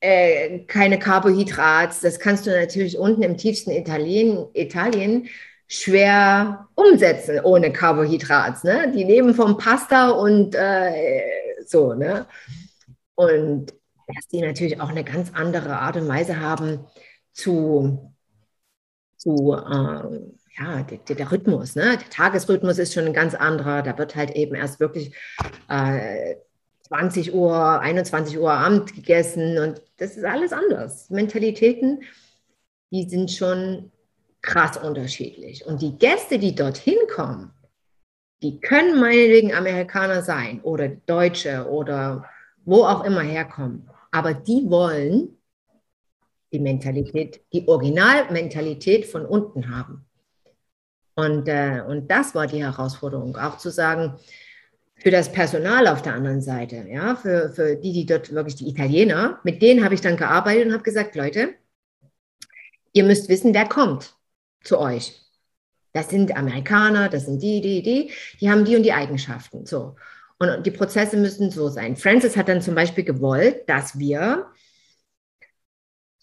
[0.01, 1.95] äh, keine Carbohydrate.
[2.01, 5.27] Das kannst du natürlich unten im tiefsten Italien, Italien
[5.67, 8.65] schwer umsetzen ohne Carbohydrate.
[8.65, 8.91] Ne?
[8.93, 11.21] Die leben vom Pasta und äh,
[11.65, 11.93] so.
[11.93, 12.25] Ne?
[13.15, 13.73] Und
[14.07, 16.85] dass die natürlich auch eine ganz andere Art und Weise haben
[17.33, 18.08] zu
[19.19, 20.19] zu, äh,
[20.57, 21.97] ja, der, der, Rhythmus, ne?
[21.97, 23.83] der Tagesrhythmus ist schon ein ganz anderer.
[23.83, 25.13] Da wird halt eben erst wirklich
[25.69, 26.35] äh,
[26.87, 31.09] 20 Uhr, 21 Uhr Abend gegessen und das ist alles anders.
[31.09, 32.01] Mentalitäten,
[32.91, 33.91] die sind schon
[34.41, 35.65] krass unterschiedlich.
[35.65, 37.51] Und die Gäste, die dorthin kommen,
[38.41, 42.25] die können meinetwegen Amerikaner sein oder Deutsche oder
[42.63, 43.89] wo auch immer herkommen.
[44.11, 45.38] Aber die wollen
[46.51, 50.05] die Mentalität, die Originalmentalität von unten haben.
[51.15, 54.17] Und, äh, und das war die Herausforderung, auch zu sagen,
[54.95, 58.69] für das Personal auf der anderen Seite, ja, für, für die, die dort wirklich die
[58.69, 61.55] Italiener, mit denen habe ich dann gearbeitet und habe gesagt, Leute,
[62.93, 64.15] ihr müsst wissen, wer kommt
[64.63, 65.21] zu euch.
[65.93, 69.65] Das sind Amerikaner, das sind die, die, die, die haben die und die Eigenschaften.
[69.65, 69.95] So.
[70.37, 71.95] Und die Prozesse müssen so sein.
[71.95, 74.47] Francis hat dann zum Beispiel gewollt, dass wir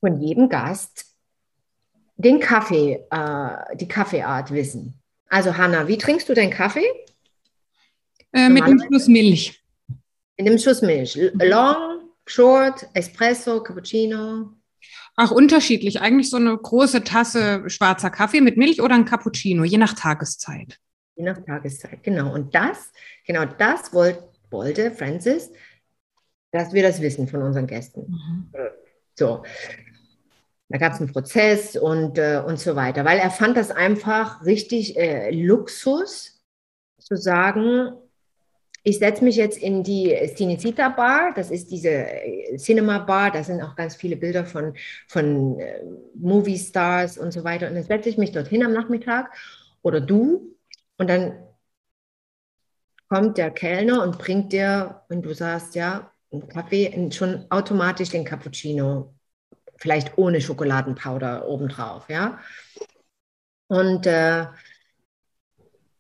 [0.07, 1.07] von jedem Gast
[2.17, 4.95] den Kaffee, äh, die Kaffeeart wissen.
[5.29, 6.87] Also Hanna, wie trinkst du deinen Kaffee?
[8.33, 9.61] Äh, mit einem Schuss Milch.
[10.39, 11.19] Mit einem Schuss Milch.
[11.35, 14.53] Long, Short, Espresso, Cappuccino.
[15.17, 16.01] Ach, unterschiedlich.
[16.01, 20.79] Eigentlich so eine große Tasse schwarzer Kaffee mit Milch oder ein Cappuccino, je nach Tageszeit.
[21.17, 22.33] Je nach Tageszeit, genau.
[22.33, 22.93] Und das,
[23.27, 25.51] genau das wollt, wollte Francis,
[26.53, 28.03] dass wir das wissen von unseren Gästen.
[28.09, 28.53] Mhm.
[29.19, 29.43] So,
[30.69, 34.45] da gab es einen Prozess und, äh, und so weiter, weil er fand das einfach
[34.45, 36.41] richtig äh, Luxus
[36.99, 37.93] zu sagen,
[38.89, 43.43] ich setze mich jetzt in die Cinecita Bar, das ist diese äh, Cinema Bar, da
[43.43, 44.77] sind auch ganz viele Bilder von,
[45.09, 45.83] von äh,
[46.15, 47.67] Movie Stars und so weiter.
[47.67, 49.33] Und dann setze ich mich dorthin am Nachmittag
[49.83, 50.57] oder du
[50.99, 51.33] und dann
[53.09, 58.25] kommt der Kellner und bringt dir, wenn du sagst, ja, einen Kaffee, schon automatisch den
[58.25, 59.16] Cappuccino
[59.77, 62.39] vielleicht ohne Schokoladenpowder obendrauf, ja.
[63.69, 64.47] Und äh,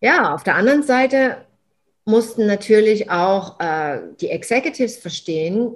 [0.00, 1.46] ja, auf der anderen Seite
[2.04, 5.74] mussten natürlich auch äh, die Executives verstehen,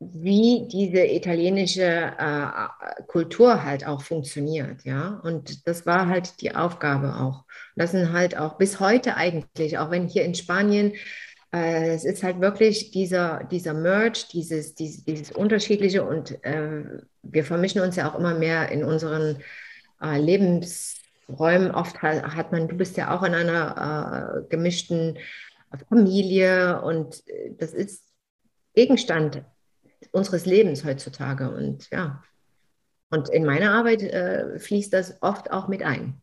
[0.00, 5.20] wie diese italienische äh, Kultur halt auch funktioniert, ja.
[5.22, 7.44] Und das war halt die Aufgabe auch.
[7.76, 10.92] Das sind halt auch bis heute eigentlich, auch wenn hier in Spanien
[11.52, 16.84] äh, es ist halt wirklich dieser, dieser Merge, dieses, dieses, dieses Unterschiedliche und äh,
[17.22, 19.42] wir vermischen uns ja auch immer mehr in unseren
[20.00, 21.70] äh, Lebensräumen.
[21.70, 25.18] Oft hat, hat, man, du bist ja auch in einer äh, gemischten
[25.88, 28.04] Familie und äh, das ist
[28.74, 29.42] Gegenstand
[30.10, 32.22] unseres Lebens heutzutage und ja.
[33.10, 36.22] Und in meiner Arbeit äh, fließt das oft auch mit ein.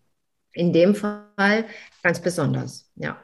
[0.53, 1.65] In dem Fall
[2.01, 3.23] ganz besonders, ja.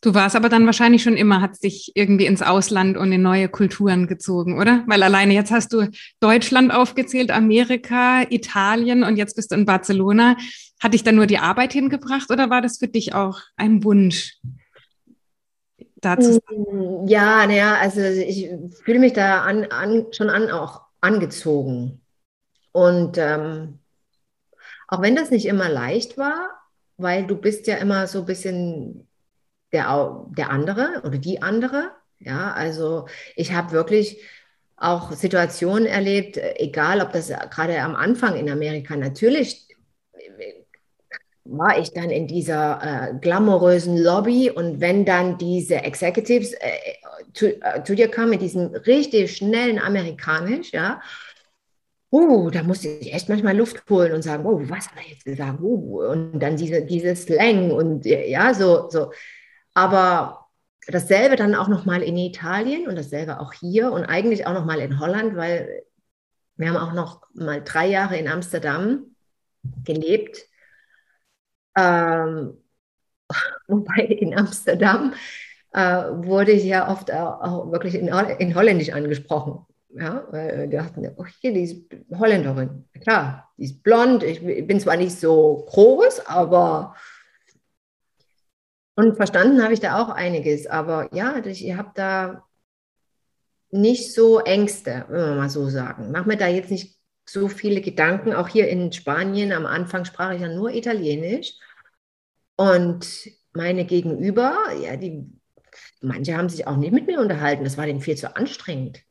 [0.00, 3.48] Du warst aber dann wahrscheinlich schon immer, hat dich irgendwie ins Ausland und in neue
[3.48, 4.84] Kulturen gezogen, oder?
[4.86, 5.88] Weil alleine jetzt hast du
[6.20, 10.36] Deutschland aufgezählt, Amerika, Italien und jetzt bist du in Barcelona.
[10.80, 14.38] Hat dich dann nur die Arbeit hingebracht oder war das für dich auch ein Wunsch?
[15.96, 18.50] Dazu mm, ja, naja, also ich
[18.84, 22.00] fühle mich da an, an, schon an, auch angezogen.
[22.70, 23.80] Und ähm,
[24.86, 26.50] auch wenn das nicht immer leicht war,
[26.98, 29.07] weil du bist ja immer so ein bisschen
[29.72, 31.90] der, der andere oder die andere.
[32.20, 34.20] Ja, also ich habe wirklich
[34.76, 39.68] auch Situationen erlebt, egal ob das gerade am Anfang in Amerika natürlich
[41.48, 46.68] war ich dann in dieser äh, glamourösen Lobby und wenn dann diese Executives äh,
[47.32, 51.00] zu, äh, zu, dir kamen mit diesem richtig schnellen Amerikanisch, ja,
[52.12, 55.24] uh, da musste ich echt manchmal Luft holen und sagen, oh, was hat er jetzt
[55.24, 55.60] gesagt?
[55.60, 59.10] Uh, und dann diese, diese Slang und ja, so, so.
[59.78, 60.48] Aber
[60.88, 64.98] dasselbe dann auch nochmal in Italien und dasselbe auch hier und eigentlich auch nochmal in
[64.98, 65.84] Holland, weil
[66.56, 69.14] wir haben auch noch mal drei Jahre in Amsterdam
[69.84, 70.40] gelebt.
[71.76, 72.54] Ähm,
[73.68, 75.14] wobei in Amsterdam
[75.72, 79.64] äh, wurde ich ja oft auch, wirklich in, in, Holländisch angesprochen.
[79.90, 81.84] Ja, weil die dachten, oh, hier, die ist
[82.18, 82.84] Holländerin.
[83.00, 84.24] Klar, die ist blond.
[84.24, 86.96] Ich bin zwar nicht so groß, aber
[88.98, 92.44] und verstanden habe ich da auch einiges, aber ja, ich habe da
[93.70, 96.10] nicht so Ängste, wenn wir mal so sagen.
[96.10, 98.32] Mach mir da jetzt nicht so viele Gedanken.
[98.32, 101.52] Auch hier in Spanien, am Anfang sprach ich ja nur Italienisch.
[102.56, 103.06] Und
[103.52, 105.30] meine Gegenüber, ja, die,
[106.00, 107.62] manche haben sich auch nicht mit mir unterhalten.
[107.62, 109.04] Das war denen viel zu anstrengend,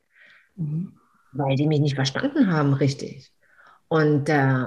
[0.57, 0.99] mhm.
[1.31, 3.31] weil die mich nicht verstanden haben, richtig.
[3.87, 4.65] Und äh,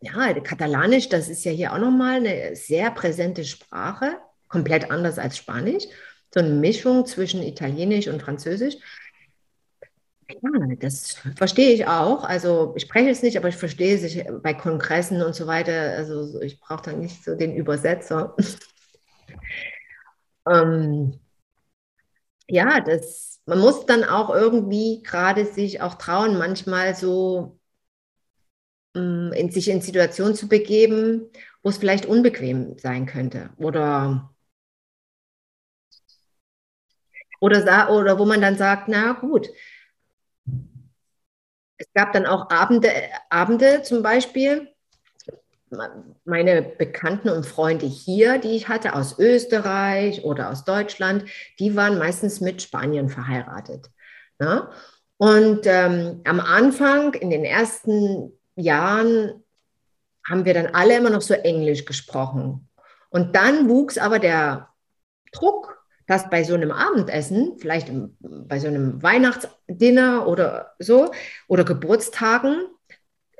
[0.00, 5.36] ja, Katalanisch, das ist ja hier auch nochmal eine sehr präsente Sprache, komplett anders als
[5.36, 5.84] Spanisch.
[6.32, 8.76] So eine Mischung zwischen Italienisch und Französisch.
[10.28, 12.24] Ja, das verstehe ich auch.
[12.24, 15.72] Also ich spreche es nicht, aber ich verstehe es bei Kongressen und so weiter.
[15.96, 18.36] Also ich brauche da nicht so den Übersetzer.
[20.48, 21.18] ähm,
[22.48, 27.59] ja, das, man muss dann auch irgendwie gerade sich auch trauen, manchmal so
[28.92, 31.30] in sich in Situationen zu begeben,
[31.62, 34.30] wo es vielleicht unbequem sein könnte oder
[37.40, 39.48] oder, oder wo man dann sagt, na gut.
[41.78, 42.90] Es gab dann auch Abende,
[43.30, 44.68] Abende zum Beispiel,
[46.24, 51.24] meine Bekannten und Freunde hier, die ich hatte aus Österreich oder aus Deutschland,
[51.58, 53.88] die waren meistens mit Spanien verheiratet.
[54.38, 54.68] Ne?
[55.16, 59.42] Und ähm, am Anfang, in den ersten Jahren
[60.28, 62.68] haben wir dann alle immer noch so Englisch gesprochen.
[63.10, 64.68] Und dann wuchs aber der
[65.32, 71.12] Druck, dass bei so einem Abendessen, vielleicht bei so einem Weihnachtsdinner oder so,
[71.48, 72.66] oder Geburtstagen,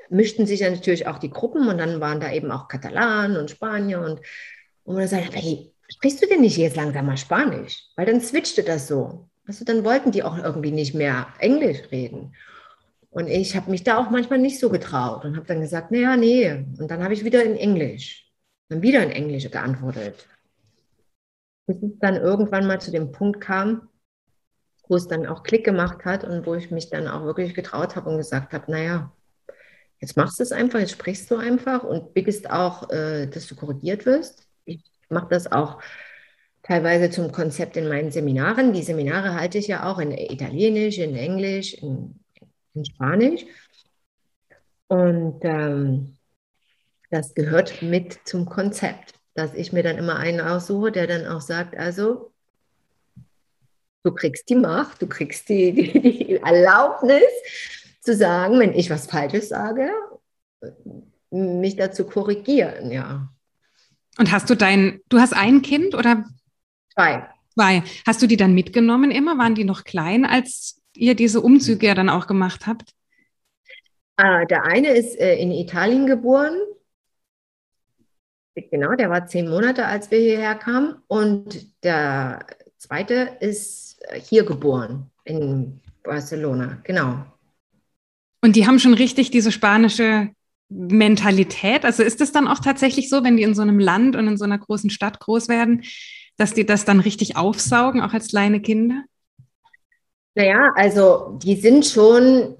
[0.09, 3.49] mischten sich ja natürlich auch die Gruppen und dann waren da eben auch Katalanen und
[3.49, 4.21] Spanier und,
[4.83, 7.87] und man sagt, hey, sprichst du denn nicht jetzt langsam mal Spanisch?
[7.95, 9.29] Weil dann switchte das so.
[9.47, 12.35] Also dann wollten die auch irgendwie nicht mehr Englisch reden.
[13.11, 16.15] Und ich habe mich da auch manchmal nicht so getraut und habe dann gesagt, naja,
[16.15, 16.49] nee.
[16.79, 18.31] Und dann habe ich wieder in Englisch,
[18.69, 20.27] dann wieder in Englisch geantwortet.
[21.67, 23.89] Bis es dann irgendwann mal zu dem Punkt kam,
[24.87, 27.97] wo es dann auch Klick gemacht hat und wo ich mich dann auch wirklich getraut
[27.97, 29.11] habe und gesagt habe, naja,
[29.99, 33.55] jetzt machst du es einfach, jetzt sprichst du einfach und bittest auch, äh, dass du
[33.55, 34.47] korrigiert wirst.
[34.63, 35.81] Ich mache das auch
[36.63, 38.71] teilweise zum Konzept in meinen Seminaren.
[38.71, 42.20] Die Seminare halte ich ja auch in Italienisch, in Englisch, in
[42.73, 43.45] in Spanisch.
[44.87, 46.17] Und ähm,
[47.09, 51.41] das gehört mit zum Konzept, dass ich mir dann immer einen aussuche, der dann auch
[51.41, 52.31] sagt, also
[54.03, 57.23] du kriegst die Macht, du kriegst die, die, die Erlaubnis
[58.01, 59.91] zu sagen, wenn ich was Falsches sage,
[61.29, 63.29] mich dazu korrigieren, ja.
[64.17, 66.25] Und hast du dein, du hast ein Kind oder?
[66.93, 67.29] Zwei.
[67.53, 67.83] Zwei.
[68.05, 69.37] Hast du die dann mitgenommen immer?
[69.37, 72.93] Waren die noch klein, als ihr diese Umzüge ja dann auch gemacht habt?
[74.17, 76.55] Ah, der eine ist äh, in Italien geboren.
[78.55, 80.95] Genau, der war zehn Monate, als wir hierher kamen.
[81.07, 82.45] Und der
[82.77, 86.79] zweite ist äh, hier geboren, in Barcelona.
[86.83, 87.25] Genau.
[88.41, 90.29] Und die haben schon richtig diese spanische
[90.69, 91.85] Mentalität.
[91.85, 94.37] Also ist es dann auch tatsächlich so, wenn die in so einem Land und in
[94.37, 95.83] so einer großen Stadt groß werden,
[96.37, 99.03] dass die das dann richtig aufsaugen, auch als kleine Kinder?
[100.35, 102.55] Naja, also die sind schon,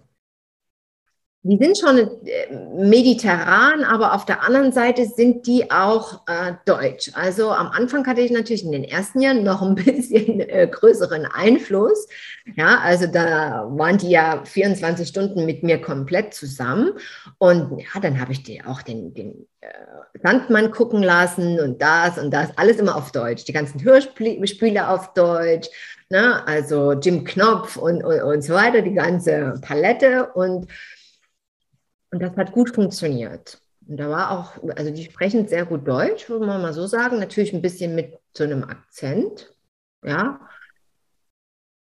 [1.43, 7.11] die sind schon äh, mediterran, aber auf der anderen Seite sind die auch äh, deutsch.
[7.13, 11.25] Also am Anfang hatte ich natürlich in den ersten Jahren noch ein bisschen äh, größeren
[11.25, 12.07] Einfluss.
[12.57, 16.91] Ja, also da waren die ja 24 Stunden mit mir komplett zusammen.
[17.37, 19.67] Und ja, dann habe ich die auch den, den äh,
[20.21, 23.45] Sandmann gucken lassen und das und das, alles immer auf Deutsch.
[23.45, 25.69] Die ganzen Hörspiele auf Deutsch.
[26.11, 26.45] Ne?
[26.45, 30.31] Also Jim Knopf und, und, und so weiter, die ganze Palette.
[30.33, 30.67] Und
[32.11, 33.61] und das hat gut funktioniert.
[33.87, 37.19] Und da war auch, also die sprechen sehr gut Deutsch, würde man mal so sagen.
[37.19, 39.53] Natürlich ein bisschen mit so einem Akzent.
[40.03, 40.39] Ja.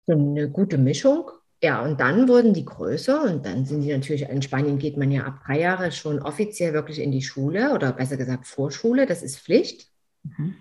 [0.06, 1.30] So eine gute Mischung.
[1.62, 5.10] Ja, und dann wurden die größer und dann sind die natürlich, in Spanien geht man
[5.10, 9.22] ja ab drei Jahre schon offiziell wirklich in die Schule oder besser gesagt Vorschule, das
[9.22, 9.88] ist Pflicht.
[10.24, 10.56] Mhm.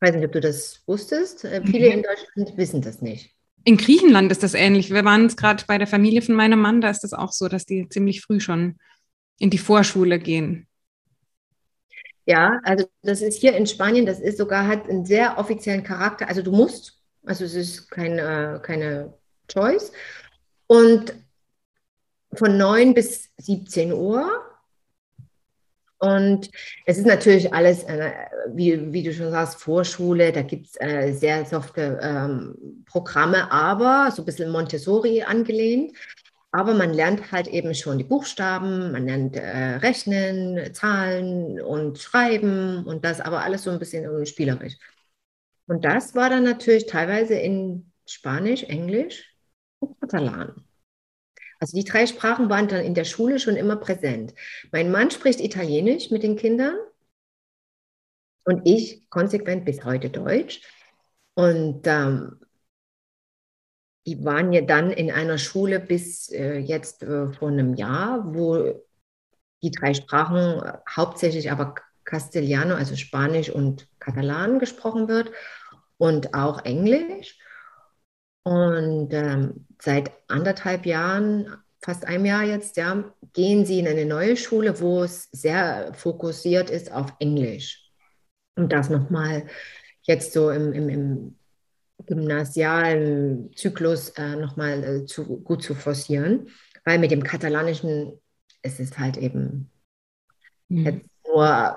[0.00, 1.44] Ich weiß nicht, ob du das wusstest.
[1.44, 1.92] Äh, viele mhm.
[1.98, 3.34] in Deutschland wissen das nicht.
[3.64, 4.90] In Griechenland ist das ähnlich.
[4.90, 7.48] Wir waren es gerade bei der Familie von meinem Mann, da ist das auch so,
[7.48, 8.78] dass die ziemlich früh schon
[9.38, 10.66] in die Vorschule gehen.
[12.24, 16.28] Ja, also das ist hier in Spanien, das ist sogar hat einen sehr offiziellen Charakter.
[16.28, 19.12] Also du musst, also es ist keine, keine
[19.48, 19.92] Choice.
[20.66, 21.12] Und
[22.32, 24.49] von 9 bis 17 Uhr
[26.00, 26.50] und
[26.86, 28.12] es ist natürlich alles, äh,
[28.48, 34.10] wie, wie, du schon sagst, Vorschule, da gibt es äh, sehr softe ähm, Programme, aber
[34.10, 35.92] so ein bisschen Montessori angelehnt.
[36.52, 42.84] Aber man lernt halt eben schon die Buchstaben, man lernt äh, Rechnen, Zahlen und Schreiben
[42.86, 44.78] und das aber alles so ein bisschen spielerisch.
[45.66, 49.36] Und das war dann natürlich teilweise in Spanisch, Englisch
[49.80, 50.64] und Katalan.
[51.60, 54.34] Also die drei Sprachen waren dann in der Schule schon immer präsent.
[54.72, 56.74] Mein Mann spricht Italienisch mit den Kindern
[58.44, 60.62] und ich konsequent bis heute Deutsch.
[61.34, 62.40] Und ähm,
[64.06, 68.82] die waren ja dann in einer Schule bis äh, jetzt äh, vor einem Jahr, wo
[69.62, 75.30] die drei Sprachen äh, hauptsächlich aber Castellano, also Spanisch und Katalan gesprochen wird
[75.98, 77.38] und auch Englisch.
[78.42, 84.36] Und ähm, seit anderthalb Jahren, fast einem Jahr jetzt, ja, gehen sie in eine neue
[84.36, 87.90] Schule, wo es sehr fokussiert ist auf Englisch.
[88.56, 89.46] Und das nochmal
[90.02, 91.38] jetzt so im, im, im
[92.06, 96.48] gymnasialen Zyklus äh, nochmal äh, zu, gut zu forcieren,
[96.84, 98.20] weil mit dem Katalanischen
[98.62, 99.70] ist es halt eben
[100.68, 100.84] mhm.
[100.84, 101.76] jetzt nur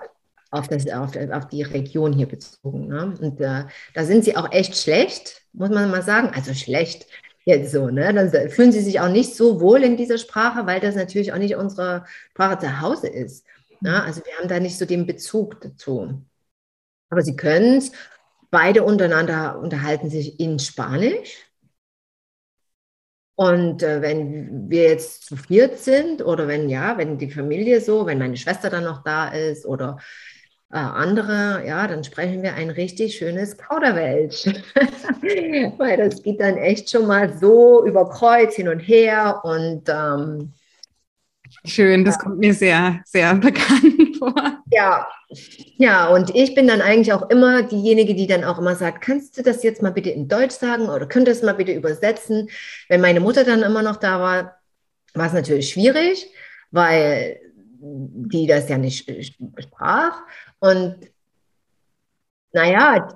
[0.51, 2.87] auf, das, auf, auf die Region hier bezogen.
[2.87, 3.13] Ne?
[3.19, 6.31] Und äh, da sind sie auch echt schlecht, muss man mal sagen.
[6.33, 7.07] Also schlecht
[7.45, 8.13] jetzt so, ne?
[8.13, 11.37] Dann fühlen sie sich auch nicht so wohl in dieser Sprache, weil das natürlich auch
[11.37, 13.45] nicht unsere Sprache zu Hause ist.
[13.81, 13.91] Ne?
[13.91, 13.95] Mhm.
[13.95, 16.23] Also wir haben da nicht so den Bezug dazu.
[17.09, 17.91] Aber sie können es.
[18.49, 21.47] Beide untereinander unterhalten sich in Spanisch.
[23.35, 28.05] Und äh, wenn wir jetzt zu viert sind oder wenn ja, wenn die Familie so,
[28.05, 29.97] wenn meine Schwester dann noch da ist oder
[30.73, 34.45] äh, andere, ja, dann sprechen wir ein richtig schönes Kauderwelsch.
[35.77, 40.53] Weil das geht dann echt schon mal so über Kreuz hin und her und ähm,
[41.63, 42.21] Schön, das ja.
[42.23, 44.33] kommt mir sehr, sehr bekannt vor.
[44.71, 45.07] Ja,
[45.77, 49.37] ja, und ich bin dann eigentlich auch immer diejenige, die dann auch immer sagt, kannst
[49.37, 52.49] du das jetzt mal bitte in Deutsch sagen oder könntest du es mal bitte übersetzen?
[52.89, 54.57] Wenn meine Mutter dann immer noch da war,
[55.13, 56.31] war es natürlich schwierig,
[56.71, 57.39] weil
[57.83, 59.11] die das ja nicht
[59.59, 60.21] sprach.
[60.59, 60.95] Und
[62.53, 63.09] naja,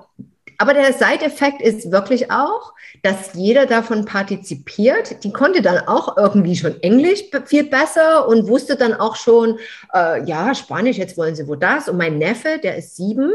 [0.57, 5.23] aber der Seiteffekt ist wirklich auch, dass jeder davon partizipiert.
[5.23, 9.59] Die konnte dann auch irgendwie schon Englisch viel besser und wusste dann auch schon,
[9.93, 11.87] äh, ja, Spanisch, jetzt wollen sie wo das.
[11.87, 13.31] Und mein Neffe, der ist sieben,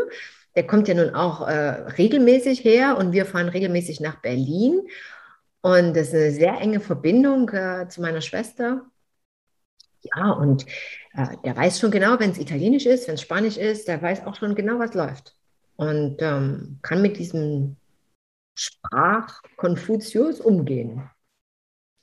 [0.57, 4.81] der kommt ja nun auch äh, regelmäßig her und wir fahren regelmäßig nach Berlin.
[5.61, 8.85] Und das ist eine sehr enge Verbindung äh, zu meiner Schwester.
[10.03, 10.67] Ja, und
[11.15, 14.27] äh, der weiß schon genau, wenn es Italienisch ist, wenn es Spanisch ist, der weiß
[14.27, 15.37] auch schon genau, was läuft.
[15.77, 17.77] Und ähm, kann mit diesem
[18.55, 21.11] Sprachkonfuzius umgehen.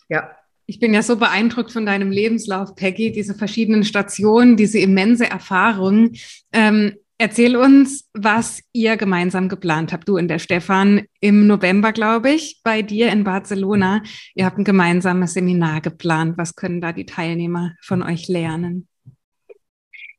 [0.07, 0.35] Ja.
[0.65, 6.11] Ich bin ja so beeindruckt von deinem Lebenslauf, Peggy, diese verschiedenen Stationen, diese immense Erfahrung.
[6.53, 10.07] Ähm, Erzähl uns, was ihr gemeinsam geplant habt.
[10.07, 14.01] Du und der Stefan im November, glaube ich, bei dir in Barcelona.
[14.35, 16.37] Ihr habt ein gemeinsames Seminar geplant.
[16.37, 18.87] Was können da die Teilnehmer von euch lernen?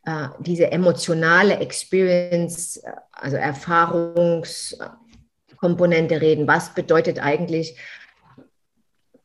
[0.04, 6.46] äh, diese emotionale Experience, äh, also Erfahrungskomponente reden.
[6.46, 7.76] Was bedeutet eigentlich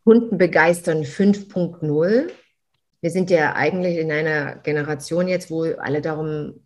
[0.03, 2.31] Kundenbegeistern 5.0?
[2.99, 6.61] Wir sind ja eigentlich in einer Generation jetzt, wo alle darum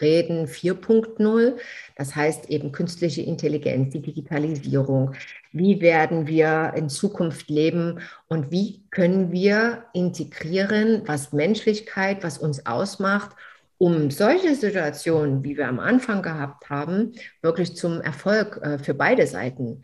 [0.00, 1.58] reden 4.0,
[1.96, 5.14] das heißt eben künstliche Intelligenz, die Digitalisierung.
[5.52, 12.66] Wie werden wir in Zukunft leben und wie können wir integrieren, was Menschlichkeit, was uns
[12.66, 13.36] ausmacht,
[13.78, 19.26] um solche Situationen, wie wir am Anfang gehabt haben, wirklich zum Erfolg äh, für beide
[19.26, 19.82] Seiten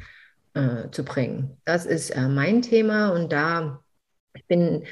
[0.54, 1.58] äh, zu bringen.
[1.64, 3.80] Das ist äh, mein Thema und da
[4.34, 4.84] ich bin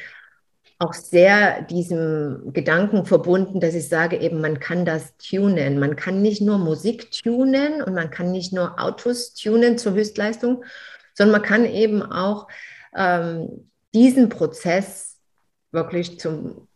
[0.83, 5.79] auch sehr diesem Gedanken verbunden, dass ich sage eben, man kann das tunen.
[5.79, 10.65] Man kann nicht nur Musik tunen und man kann nicht nur Autos tunen zur Höchstleistung,
[11.15, 12.49] sondern man kann eben auch
[12.97, 15.19] ähm, diesen Prozess
[15.71, 16.67] wirklich zum,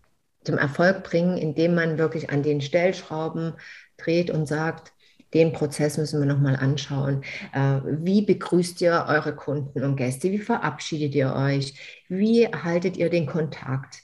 [0.45, 3.55] zum Erfolg bringen, indem man wirklich an den Stellschrauben
[3.97, 4.93] dreht und sagt,
[5.37, 7.23] den Prozess müssen wir nochmal anschauen.
[7.53, 10.31] Äh, wie begrüßt ihr eure Kunden und Gäste?
[10.31, 11.75] Wie verabschiedet ihr euch?
[12.09, 13.99] Wie haltet ihr den Kontakt?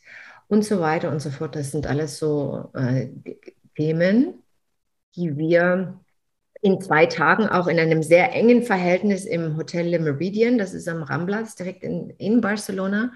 [0.49, 1.57] Und so weiter und so fort.
[1.57, 3.09] Das sind alles so äh,
[3.75, 4.43] Themen,
[5.17, 5.99] die wir
[6.61, 10.87] in zwei Tagen auch in einem sehr engen Verhältnis im Hotel Le Meridian, das ist
[10.89, 13.13] am Ramblas, direkt in, in Barcelona,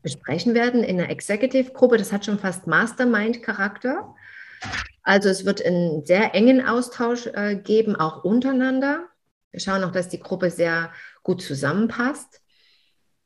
[0.00, 1.98] besprechen werden in einer Executive-Gruppe.
[1.98, 4.14] Das hat schon fast Mastermind-Charakter.
[5.02, 9.06] Also es wird einen sehr engen Austausch äh, geben, auch untereinander.
[9.50, 10.92] Wir schauen auch, dass die Gruppe sehr
[11.22, 12.42] gut zusammenpasst.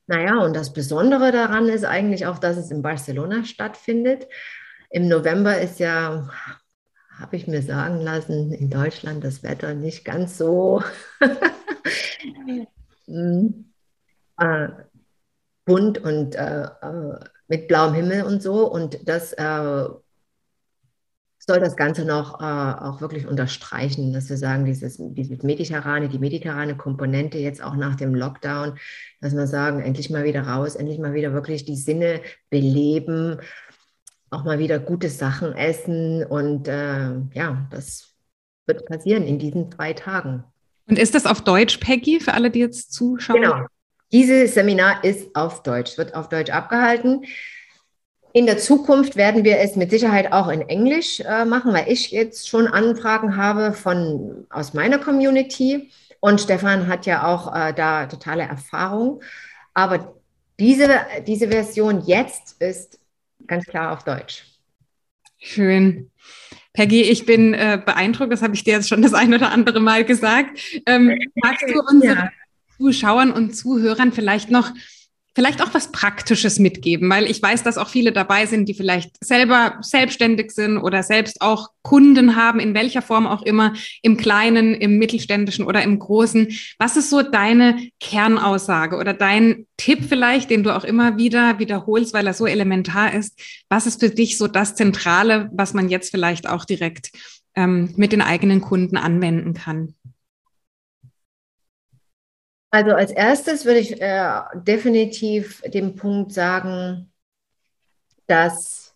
[0.06, 4.28] Naja, und das Besondere daran ist eigentlich auch, dass es in Barcelona stattfindet.
[4.90, 6.28] Im November ist ja,
[7.18, 10.82] habe ich mir sagen lassen, in Deutschland das Wetter nicht ganz so
[13.06, 13.72] hm,
[14.38, 14.68] äh,
[15.64, 18.70] bunt und äh, äh, mit blauem Himmel und so.
[18.70, 19.84] Und das äh,
[21.44, 26.20] soll das Ganze noch äh, auch wirklich unterstreichen, dass wir sagen, dieses, dieses mediterrane, die
[26.20, 28.78] mediterrane Komponente jetzt auch nach dem Lockdown,
[29.20, 33.40] dass wir sagen, endlich mal wieder raus, endlich mal wieder wirklich die Sinne beleben,
[34.30, 38.14] auch mal wieder gute Sachen essen und äh, ja, das
[38.66, 40.44] wird passieren in diesen zwei Tagen.
[40.88, 43.42] Und ist das auf Deutsch, Peggy, für alle, die jetzt zuschauen?
[43.42, 43.66] Genau.
[44.12, 47.24] Dieses Seminar ist auf Deutsch, wird auf Deutsch abgehalten.
[48.34, 52.10] In der Zukunft werden wir es mit Sicherheit auch in Englisch äh, machen, weil ich
[52.10, 58.06] jetzt schon Anfragen habe von aus meiner Community und Stefan hat ja auch äh, da
[58.06, 59.22] totale Erfahrung.
[59.74, 60.14] Aber
[60.58, 60.88] diese,
[61.26, 63.00] diese Version jetzt ist
[63.46, 64.44] ganz klar auf Deutsch.
[65.38, 66.10] Schön.
[66.72, 69.80] Peggy, ich bin äh, beeindruckt, das habe ich dir jetzt schon das ein oder andere
[69.80, 70.58] Mal gesagt.
[70.86, 72.30] Ähm, magst du unseren ja.
[72.78, 74.70] Zuschauern und Zuhörern vielleicht noch
[75.34, 79.12] vielleicht auch was Praktisches mitgeben, weil ich weiß, dass auch viele dabei sind, die vielleicht
[79.24, 83.72] selber selbstständig sind oder selbst auch Kunden haben, in welcher Form auch immer,
[84.02, 86.48] im kleinen, im mittelständischen oder im großen.
[86.78, 92.12] Was ist so deine Kernaussage oder dein Tipp vielleicht, den du auch immer wieder wiederholst,
[92.12, 93.40] weil er so elementar ist?
[93.68, 97.10] Was ist für dich so das Zentrale, was man jetzt vielleicht auch direkt
[97.56, 99.94] ähm, mit den eigenen Kunden anwenden kann?
[102.74, 107.12] Also als erstes würde ich äh, definitiv den Punkt sagen,
[108.26, 108.94] dass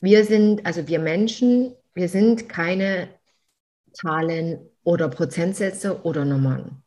[0.00, 3.08] wir sind, also wir Menschen, wir sind keine
[3.92, 6.82] Zahlen oder Prozentsätze oder Nummern.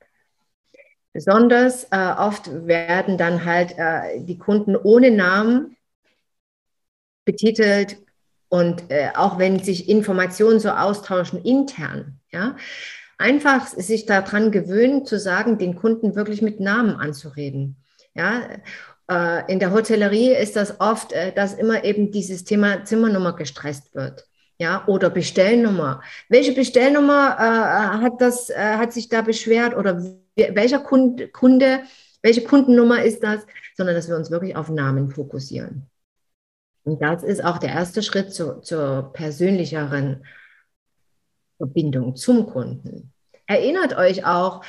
[1.13, 5.77] Besonders äh, oft werden dann halt äh, die Kunden ohne Namen
[7.23, 7.97] betitelt
[8.49, 12.57] und äh, auch wenn sich Informationen so austauschen intern, ja,
[13.19, 17.75] einfach sich daran gewöhnen, zu sagen, den Kunden wirklich mit Namen anzureden.
[18.15, 18.41] Ja,
[19.09, 23.93] äh, in der Hotellerie ist das oft, äh, dass immer eben dieses Thema Zimmernummer gestresst
[23.93, 24.25] wird.
[24.57, 26.01] Ja, oder Bestellnummer.
[26.27, 30.03] Welche Bestellnummer äh, hat, das, äh, hat sich da beschwert oder
[30.35, 31.81] welcher Kunde, Kunde,
[32.21, 33.45] welche Kundennummer ist das?
[33.75, 35.89] Sondern dass wir uns wirklich auf Namen fokussieren.
[36.83, 40.25] Und das ist auch der erste Schritt zu, zur persönlicheren
[41.59, 43.11] Verbindung zum Kunden.
[43.45, 44.63] Erinnert euch auch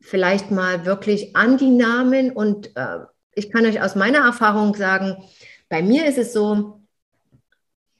[0.00, 3.00] vielleicht mal wirklich an die Namen und äh,
[3.34, 5.22] ich kann euch aus meiner Erfahrung sagen,
[5.68, 6.80] bei mir ist es so,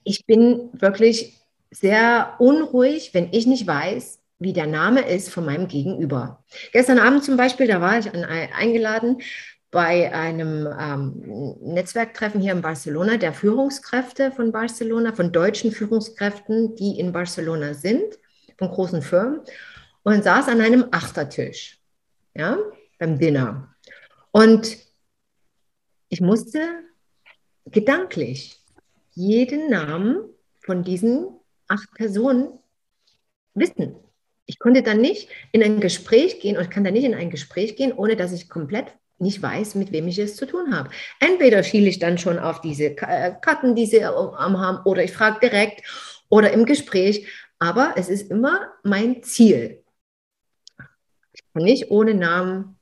[0.03, 1.39] ich bin wirklich
[1.71, 6.43] sehr unruhig, wenn ich nicht weiß, wie der Name ist von meinem Gegenüber.
[6.73, 9.21] Gestern Abend zum Beispiel, da war ich eingeladen
[9.71, 16.99] bei einem ähm, Netzwerktreffen hier in Barcelona der Führungskräfte von Barcelona, von deutschen Führungskräften, die
[16.99, 18.19] in Barcelona sind,
[18.61, 19.41] von großen Firmen,
[20.03, 21.79] und saß an einem Achtertisch,
[22.35, 22.59] ja,
[22.99, 23.75] beim Dinner.
[24.31, 24.79] Und
[26.09, 26.61] ich musste
[27.67, 28.59] gedanklich
[29.13, 30.23] jeden Namen
[30.61, 31.29] von diesen
[31.69, 32.59] acht Personen
[33.55, 33.97] wissen.
[34.47, 37.31] Ich konnte dann nicht in ein Gespräch gehen und ich kann dann nicht in ein
[37.31, 40.91] Gespräch gehen, ohne dass ich komplett nicht weiß, mit wem ich es zu tun habe.
[41.21, 45.13] Entweder schiele ich dann schon auf diese äh, Karten, die sie am haben, oder ich
[45.13, 45.83] frage direkt
[46.29, 47.29] oder im Gespräch.
[47.61, 49.85] Aber es ist immer mein Ziel.
[51.33, 52.79] Ich kann nicht ohne Namen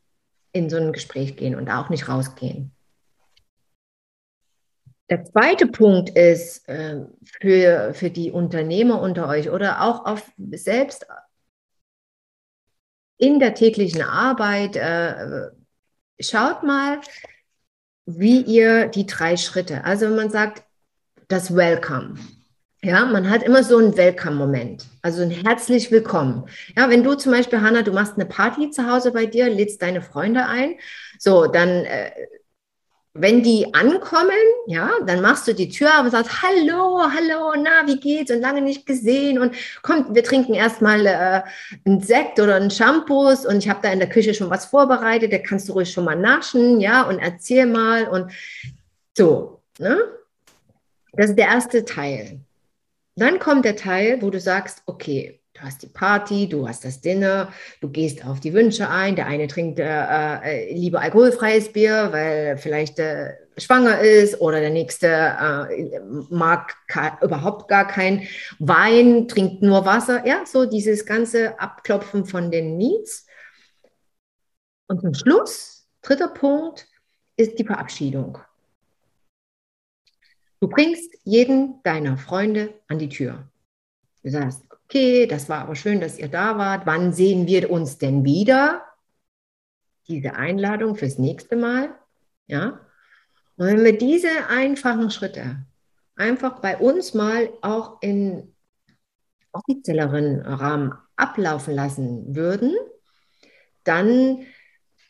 [0.53, 2.73] in so ein Gespräch gehen und auch nicht rausgehen.
[5.11, 7.05] Der zweite Punkt ist äh,
[7.41, 11.07] für, für die Unternehmer unter euch oder auch auf selbst
[13.17, 15.51] in der täglichen Arbeit, äh,
[16.21, 17.01] schaut mal,
[18.07, 20.63] wie ihr die drei Schritte, also man sagt
[21.27, 22.15] das Welcome.
[22.83, 26.49] Ja, man hat immer so einen Welcome-Moment, also ein herzlich willkommen.
[26.77, 29.83] Ja, wenn du zum Beispiel, Hanna, du machst eine Party zu Hause bei dir, lädst
[29.83, 30.77] deine Freunde ein,
[31.19, 32.13] so, dann äh,
[33.15, 34.31] wenn die ankommen,
[34.69, 38.31] ja, dann machst du die Tür auf und sagst, hallo, hallo, na, wie geht's?
[38.31, 39.41] Und lange nicht gesehen.
[39.41, 41.43] Und kommt, wir trinken erstmal äh,
[41.85, 45.33] einen Sekt oder einen Shampoos und ich habe da in der Küche schon was vorbereitet,
[45.33, 48.31] da kannst du ruhig schon mal naschen, ja, und erzähl mal und
[49.17, 49.99] so, ne?
[51.13, 52.39] Das ist der erste Teil.
[53.19, 57.01] Dann kommt der Teil, wo du sagst, okay, Du hast die Party, du hast das
[57.01, 59.17] Dinner, du gehst auf die Wünsche ein.
[59.17, 64.71] Der eine trinkt äh, äh, lieber alkoholfreies Bier, weil vielleicht äh, schwanger ist, oder der
[64.71, 66.01] nächste äh,
[66.31, 66.77] mag
[67.23, 68.29] überhaupt gar kein
[68.61, 70.25] Wein, trinkt nur Wasser.
[70.27, 73.27] Ja, so dieses ganze Abklopfen von den Needs.
[74.87, 76.87] Und zum Schluss, dritter Punkt,
[77.37, 78.39] ist die Verabschiedung.
[80.61, 83.49] Du bringst jeden deiner Freunde an die Tür.
[84.23, 86.87] Du sagst, okay, das war aber schön, dass ihr da wart.
[86.87, 88.83] Wann sehen wir uns denn wieder?
[90.09, 91.95] Diese Einladung fürs nächste Mal.
[92.47, 92.81] Ja.
[93.57, 95.65] Und wenn wir diese einfachen Schritte
[96.17, 98.55] einfach bei uns mal auch in
[99.53, 102.75] offizielleren Rahmen ablaufen lassen würden,
[103.85, 104.47] dann,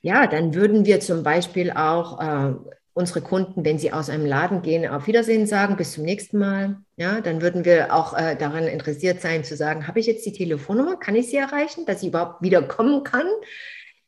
[0.03, 2.55] ja, dann würden wir zum Beispiel auch äh,
[2.99, 6.78] unsere Kunden, wenn sie aus einem Laden gehen, auf Wiedersehen sagen, bis zum nächsten Mal.
[6.96, 10.32] Ja, dann würden wir auch äh, daran interessiert sein zu sagen, habe ich jetzt die
[10.32, 13.28] Telefonnummer, kann ich sie erreichen, dass sie überhaupt wieder kommen kann?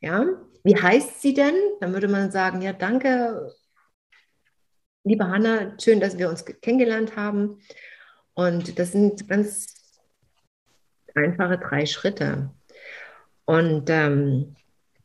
[0.01, 0.25] Ja,
[0.65, 1.53] wie heißt sie denn?
[1.79, 3.53] Dann würde man sagen, ja, danke,
[5.05, 7.61] liebe Hanna, schön, dass wir uns kennengelernt haben.
[8.33, 9.67] Und das sind ganz
[11.15, 12.51] einfache drei Schritte.
[13.45, 14.57] Und ähm,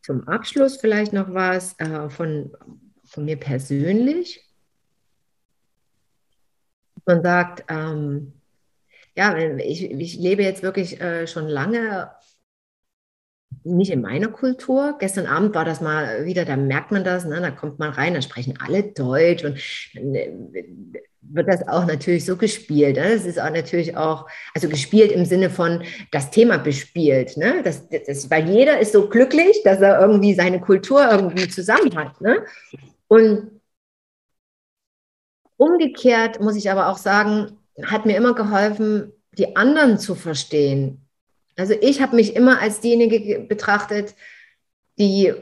[0.03, 2.51] zum Abschluss vielleicht noch was äh, von
[3.17, 4.45] von mir persönlich.
[7.07, 8.35] Man sagt, ähm,
[9.17, 12.11] ja, ich, ich lebe jetzt wirklich äh, schon lange
[13.65, 14.97] nicht in meiner Kultur.
[14.99, 17.41] Gestern Abend war das mal wieder, da merkt man das, ne?
[17.41, 19.59] da kommt man rein, da sprechen alle Deutsch und
[19.95, 20.33] dann äh,
[21.23, 22.97] wird das auch natürlich so gespielt.
[22.97, 23.15] Ne?
[23.15, 27.37] Das ist auch natürlich auch, also gespielt im Sinne von das Thema bespielt.
[27.37, 27.63] Ne?
[27.65, 32.21] Das, das, weil jeder ist so glücklich, dass er irgendwie seine Kultur irgendwie zusammen hat.
[32.21, 32.45] Ne?
[33.09, 33.61] Und
[35.57, 41.07] umgekehrt muss ich aber auch sagen, hat mir immer geholfen, die anderen zu verstehen.
[41.57, 44.15] Also ich habe mich immer als diejenige betrachtet,
[44.99, 45.33] die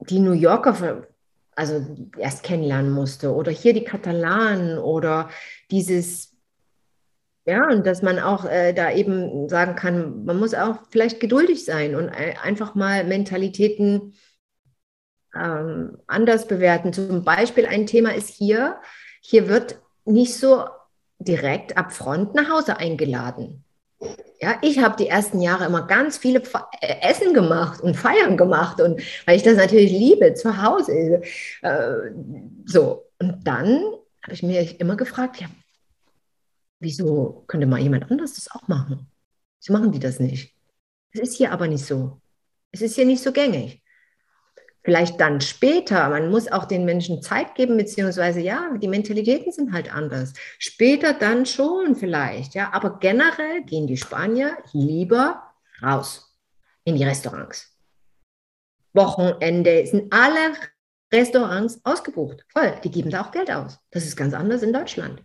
[0.00, 1.06] die New Yorker
[1.54, 1.84] also
[2.16, 5.28] erst kennenlernen musste oder hier die Katalanen oder
[5.70, 6.28] dieses
[7.46, 11.64] ja, und dass man auch äh, da eben sagen kann, man muss auch vielleicht geduldig
[11.64, 14.12] sein und einfach mal Mentalitäten
[15.40, 16.92] ähm, anders bewerten.
[16.92, 18.80] Zum Beispiel ein Thema ist hier,
[19.20, 20.64] hier wird nicht so
[21.18, 23.64] direkt ab Front nach Hause eingeladen.
[24.40, 26.40] Ja, ich habe die ersten Jahre immer ganz viele
[26.80, 31.22] äh, Essen gemacht und Feiern gemacht und weil ich das natürlich liebe zu Hause.
[31.62, 32.12] Äh,
[32.64, 33.82] so und dann
[34.22, 35.48] habe ich mir immer gefragt, ja,
[36.78, 39.08] wieso könnte mal jemand anders das auch machen?
[39.60, 40.54] Wieso machen die das nicht?
[41.12, 42.20] Es ist hier aber nicht so.
[42.70, 43.82] Es ist hier nicht so gängig.
[44.88, 49.74] Vielleicht dann später, man muss auch den Menschen Zeit geben, beziehungsweise ja, die Mentalitäten sind
[49.74, 50.32] halt anders.
[50.58, 55.42] Später dann schon vielleicht, ja, aber generell gehen die Spanier lieber
[55.82, 56.34] raus
[56.84, 57.78] in die Restaurants.
[58.94, 60.54] Wochenende sind alle
[61.12, 62.72] Restaurants ausgebucht, voll.
[62.82, 63.78] Die geben da auch Geld aus.
[63.90, 65.22] Das ist ganz anders in Deutschland.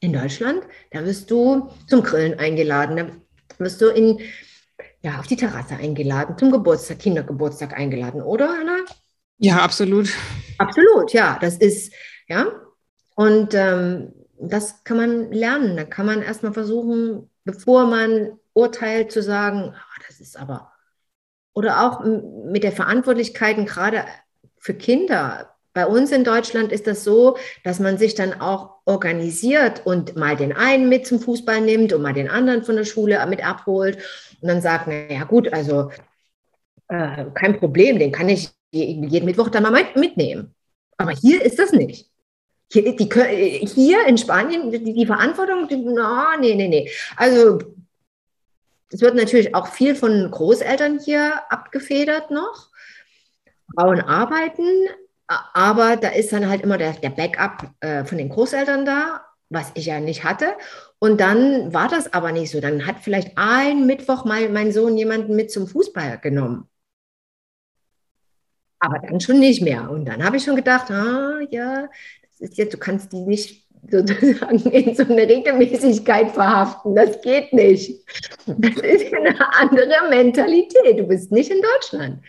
[0.00, 4.20] In Deutschland, da wirst du zum Grillen eingeladen, da wirst du in
[5.02, 8.78] ja, auf die Terrasse eingeladen, zum Geburtstag, Kindergeburtstag eingeladen, oder Anna?
[9.42, 10.08] Ja, absolut.
[10.58, 11.36] Absolut, ja.
[11.40, 11.92] Das ist,
[12.28, 12.46] ja.
[13.16, 15.76] Und ähm, das kann man lernen.
[15.76, 20.70] Da kann man erstmal versuchen, bevor man urteilt, zu sagen, oh, das ist aber.
[21.54, 24.04] Oder auch mit der Verantwortlichkeiten, gerade
[24.58, 25.56] für Kinder.
[25.72, 30.36] Bei uns in Deutschland ist das so, dass man sich dann auch organisiert und mal
[30.36, 33.96] den einen mit zum Fußball nimmt und mal den anderen von der Schule mit abholt
[34.40, 35.90] und dann sagt, naja gut, also
[36.88, 40.54] äh, kein Problem, den kann ich jeden Mittwoch dann mal mitnehmen.
[40.96, 42.10] Aber hier ist das nicht.
[42.72, 43.08] Hier, die,
[43.66, 46.90] hier in Spanien, die, die Verantwortung, die, no, nee, nee, nee.
[47.16, 47.58] Also
[48.88, 52.70] es wird natürlich auch viel von Großeltern hier abgefedert noch.
[53.74, 54.66] Frauen arbeiten,
[55.26, 59.70] aber da ist dann halt immer der, der Backup äh, von den Großeltern da, was
[59.74, 60.54] ich ja nicht hatte.
[60.98, 62.60] Und dann war das aber nicht so.
[62.60, 66.68] Dann hat vielleicht ein Mittwoch mal mein Sohn jemanden mit zum Fußball genommen.
[68.82, 69.88] Aber dann schon nicht mehr.
[69.88, 71.88] Und dann habe ich schon gedacht, ah, ja,
[72.22, 76.96] das ist jetzt, du kannst die nicht sozusagen in so eine Regelmäßigkeit verhaften.
[76.96, 78.04] Das geht nicht.
[78.44, 80.98] Das ist eine andere Mentalität.
[80.98, 82.24] Du bist nicht in Deutschland.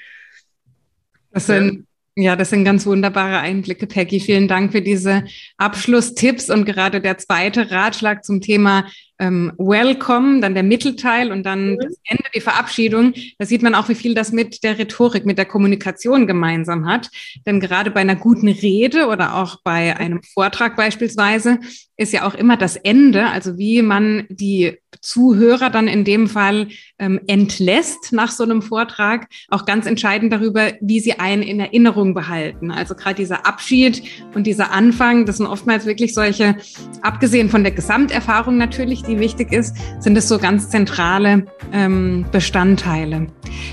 [1.32, 4.20] Das sind ja, das sind ganz wunderbare Einblicke, Peggy.
[4.20, 5.24] Vielen Dank für diese
[5.58, 8.86] Abschlusstipps und gerade der zweite Ratschlag zum Thema
[9.18, 11.80] ähm, Welcome, dann der Mittelteil und dann mhm.
[11.80, 13.14] das Ende, die Verabschiedung.
[13.40, 17.10] Da sieht man auch, wie viel das mit der Rhetorik, mit der Kommunikation gemeinsam hat.
[17.48, 21.60] Denn gerade bei einer guten Rede oder auch bei einem Vortrag beispielsweise
[21.98, 26.70] ist ja auch immer das Ende, also wie man die Zuhörer dann in dem Fall
[26.98, 32.14] ähm, entlässt nach so einem Vortrag, auch ganz entscheidend darüber, wie sie einen in Erinnerung
[32.14, 32.72] behalten.
[32.72, 34.02] Also gerade dieser Abschied
[34.34, 36.56] und dieser Anfang, das sind oftmals wirklich solche,
[37.02, 43.28] abgesehen von der Gesamterfahrung natürlich, die wichtig ist, sind es so ganz zentrale ähm, Bestandteile.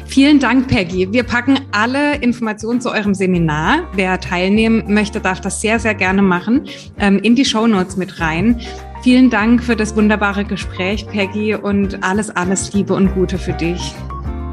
[0.06, 1.12] Vielen Dank, Peggy.
[1.12, 3.88] Wir packen alle Informationen zu eurem Seminar.
[3.94, 6.66] Wer teilnehmen möchte, darf das sehr, sehr gerne machen,
[6.98, 8.60] ähm, in die Show Notes mit rein.
[9.02, 13.94] Vielen Dank für das wunderbare Gespräch, Peggy, und alles, alles Liebe und Gute für dich.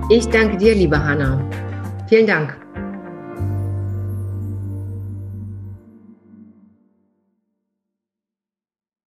[0.10, 1.44] Ich danke dir, liebe Hanna.
[2.08, 2.67] Vielen Dank.